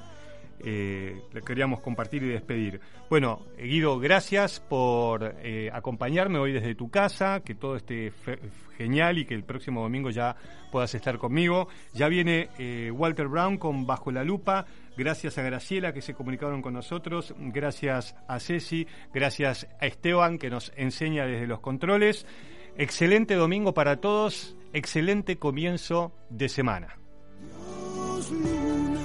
[0.61, 2.81] Eh, le queríamos compartir y despedir.
[3.11, 8.11] Bueno, Guido, gracias por eh, acompañarme hoy desde tu casa, que todo esté
[8.79, 10.35] genial y que el próximo domingo ya
[10.73, 11.69] puedas estar conmigo.
[11.93, 14.65] Ya viene eh, Walter Brown con Bajo la Lupa.
[15.01, 17.35] Gracias a Graciela que se comunicaron con nosotros.
[17.39, 18.87] Gracias a Ceci.
[19.15, 22.27] Gracias a Esteban que nos enseña desde los controles.
[22.77, 24.59] Excelente domingo para todos.
[24.75, 26.99] Excelente comienzo de semana.
[27.41, 29.01] Dios luna.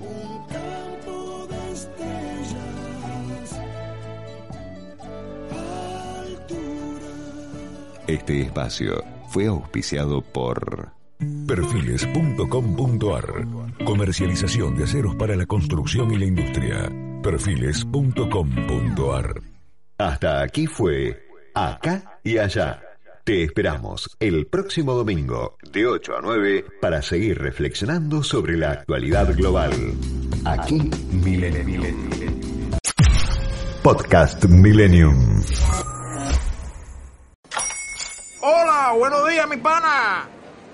[0.00, 3.52] Un campo de estrellas.
[6.26, 7.06] Altura.
[8.06, 13.46] Este espacio fue auspiciado por Perfiles.com.ar
[13.84, 16.88] Comercialización de aceros para la construcción y la industria.
[17.22, 19.40] Perfiles.com.ar
[19.98, 22.82] Hasta aquí fue Acá y Allá.
[23.24, 29.34] Te esperamos el próximo domingo de 8 a 9 para seguir reflexionando sobre la actualidad
[29.36, 29.72] global.
[30.44, 31.82] Aquí Millennium.
[33.82, 35.42] Podcast Millennium.
[38.40, 40.28] Hola, buenos días, mi pana.